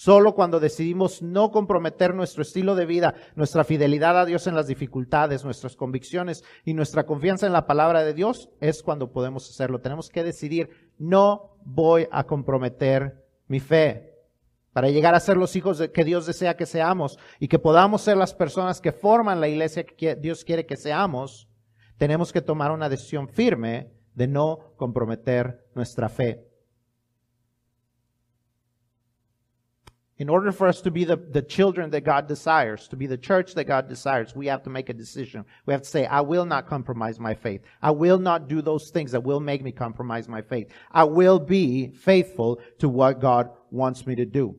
Solo 0.00 0.34
cuando 0.34 0.60
decidimos 0.60 1.20
no 1.20 1.50
comprometer 1.50 2.14
nuestro 2.14 2.40
estilo 2.40 2.74
de 2.74 2.86
vida, 2.86 3.16
nuestra 3.34 3.64
fidelidad 3.64 4.18
a 4.18 4.24
Dios 4.24 4.46
en 4.46 4.54
las 4.54 4.66
dificultades, 4.66 5.44
nuestras 5.44 5.76
convicciones 5.76 6.42
y 6.64 6.72
nuestra 6.72 7.04
confianza 7.04 7.46
en 7.46 7.52
la 7.52 7.66
palabra 7.66 8.02
de 8.02 8.14
Dios, 8.14 8.48
es 8.62 8.82
cuando 8.82 9.12
podemos 9.12 9.46
hacerlo. 9.50 9.82
Tenemos 9.82 10.08
que 10.08 10.24
decidir, 10.24 10.70
no 10.96 11.58
voy 11.66 12.08
a 12.10 12.24
comprometer 12.24 13.26
mi 13.46 13.60
fe 13.60 14.14
para 14.72 14.88
llegar 14.88 15.14
a 15.14 15.20
ser 15.20 15.36
los 15.36 15.54
hijos 15.54 15.86
que 15.92 16.04
Dios 16.04 16.24
desea 16.24 16.56
que 16.56 16.64
seamos 16.64 17.18
y 17.38 17.48
que 17.48 17.58
podamos 17.58 18.00
ser 18.00 18.16
las 18.16 18.32
personas 18.32 18.80
que 18.80 18.92
forman 18.92 19.38
la 19.38 19.48
iglesia 19.48 19.84
que 19.84 20.16
Dios 20.16 20.46
quiere 20.46 20.64
que 20.64 20.78
seamos. 20.78 21.46
Tenemos 21.98 22.32
que 22.32 22.40
tomar 22.40 22.70
una 22.70 22.88
decisión 22.88 23.28
firme 23.28 23.92
de 24.14 24.28
no 24.28 24.72
comprometer 24.78 25.68
nuestra 25.74 26.08
fe. 26.08 26.49
In 30.20 30.28
order 30.28 30.52
for 30.52 30.68
us 30.68 30.82
to 30.82 30.90
be 30.90 31.04
the, 31.04 31.16
the 31.16 31.40
children 31.40 31.88
that 31.92 32.02
God 32.02 32.28
desires, 32.28 32.86
to 32.88 32.96
be 32.96 33.06
the 33.06 33.16
church 33.16 33.54
that 33.54 33.64
God 33.64 33.88
desires, 33.88 34.36
we 34.36 34.46
have 34.48 34.62
to 34.64 34.70
make 34.70 34.90
a 34.90 34.92
decision. 34.92 35.46
We 35.64 35.72
have 35.72 35.80
to 35.80 35.88
say, 35.88 36.04
I 36.04 36.20
will 36.20 36.44
not 36.44 36.66
compromise 36.66 37.18
my 37.18 37.32
faith. 37.32 37.62
I 37.80 37.90
will 37.92 38.18
not 38.18 38.46
do 38.46 38.60
those 38.60 38.90
things 38.90 39.12
that 39.12 39.24
will 39.24 39.40
make 39.40 39.62
me 39.62 39.72
compromise 39.72 40.28
my 40.28 40.42
faith. 40.42 40.68
I 40.92 41.04
will 41.04 41.38
be 41.38 41.88
faithful 41.88 42.60
to 42.80 42.88
what 42.90 43.18
God 43.18 43.48
wants 43.70 44.06
me 44.06 44.14
to 44.14 44.26
do. 44.26 44.56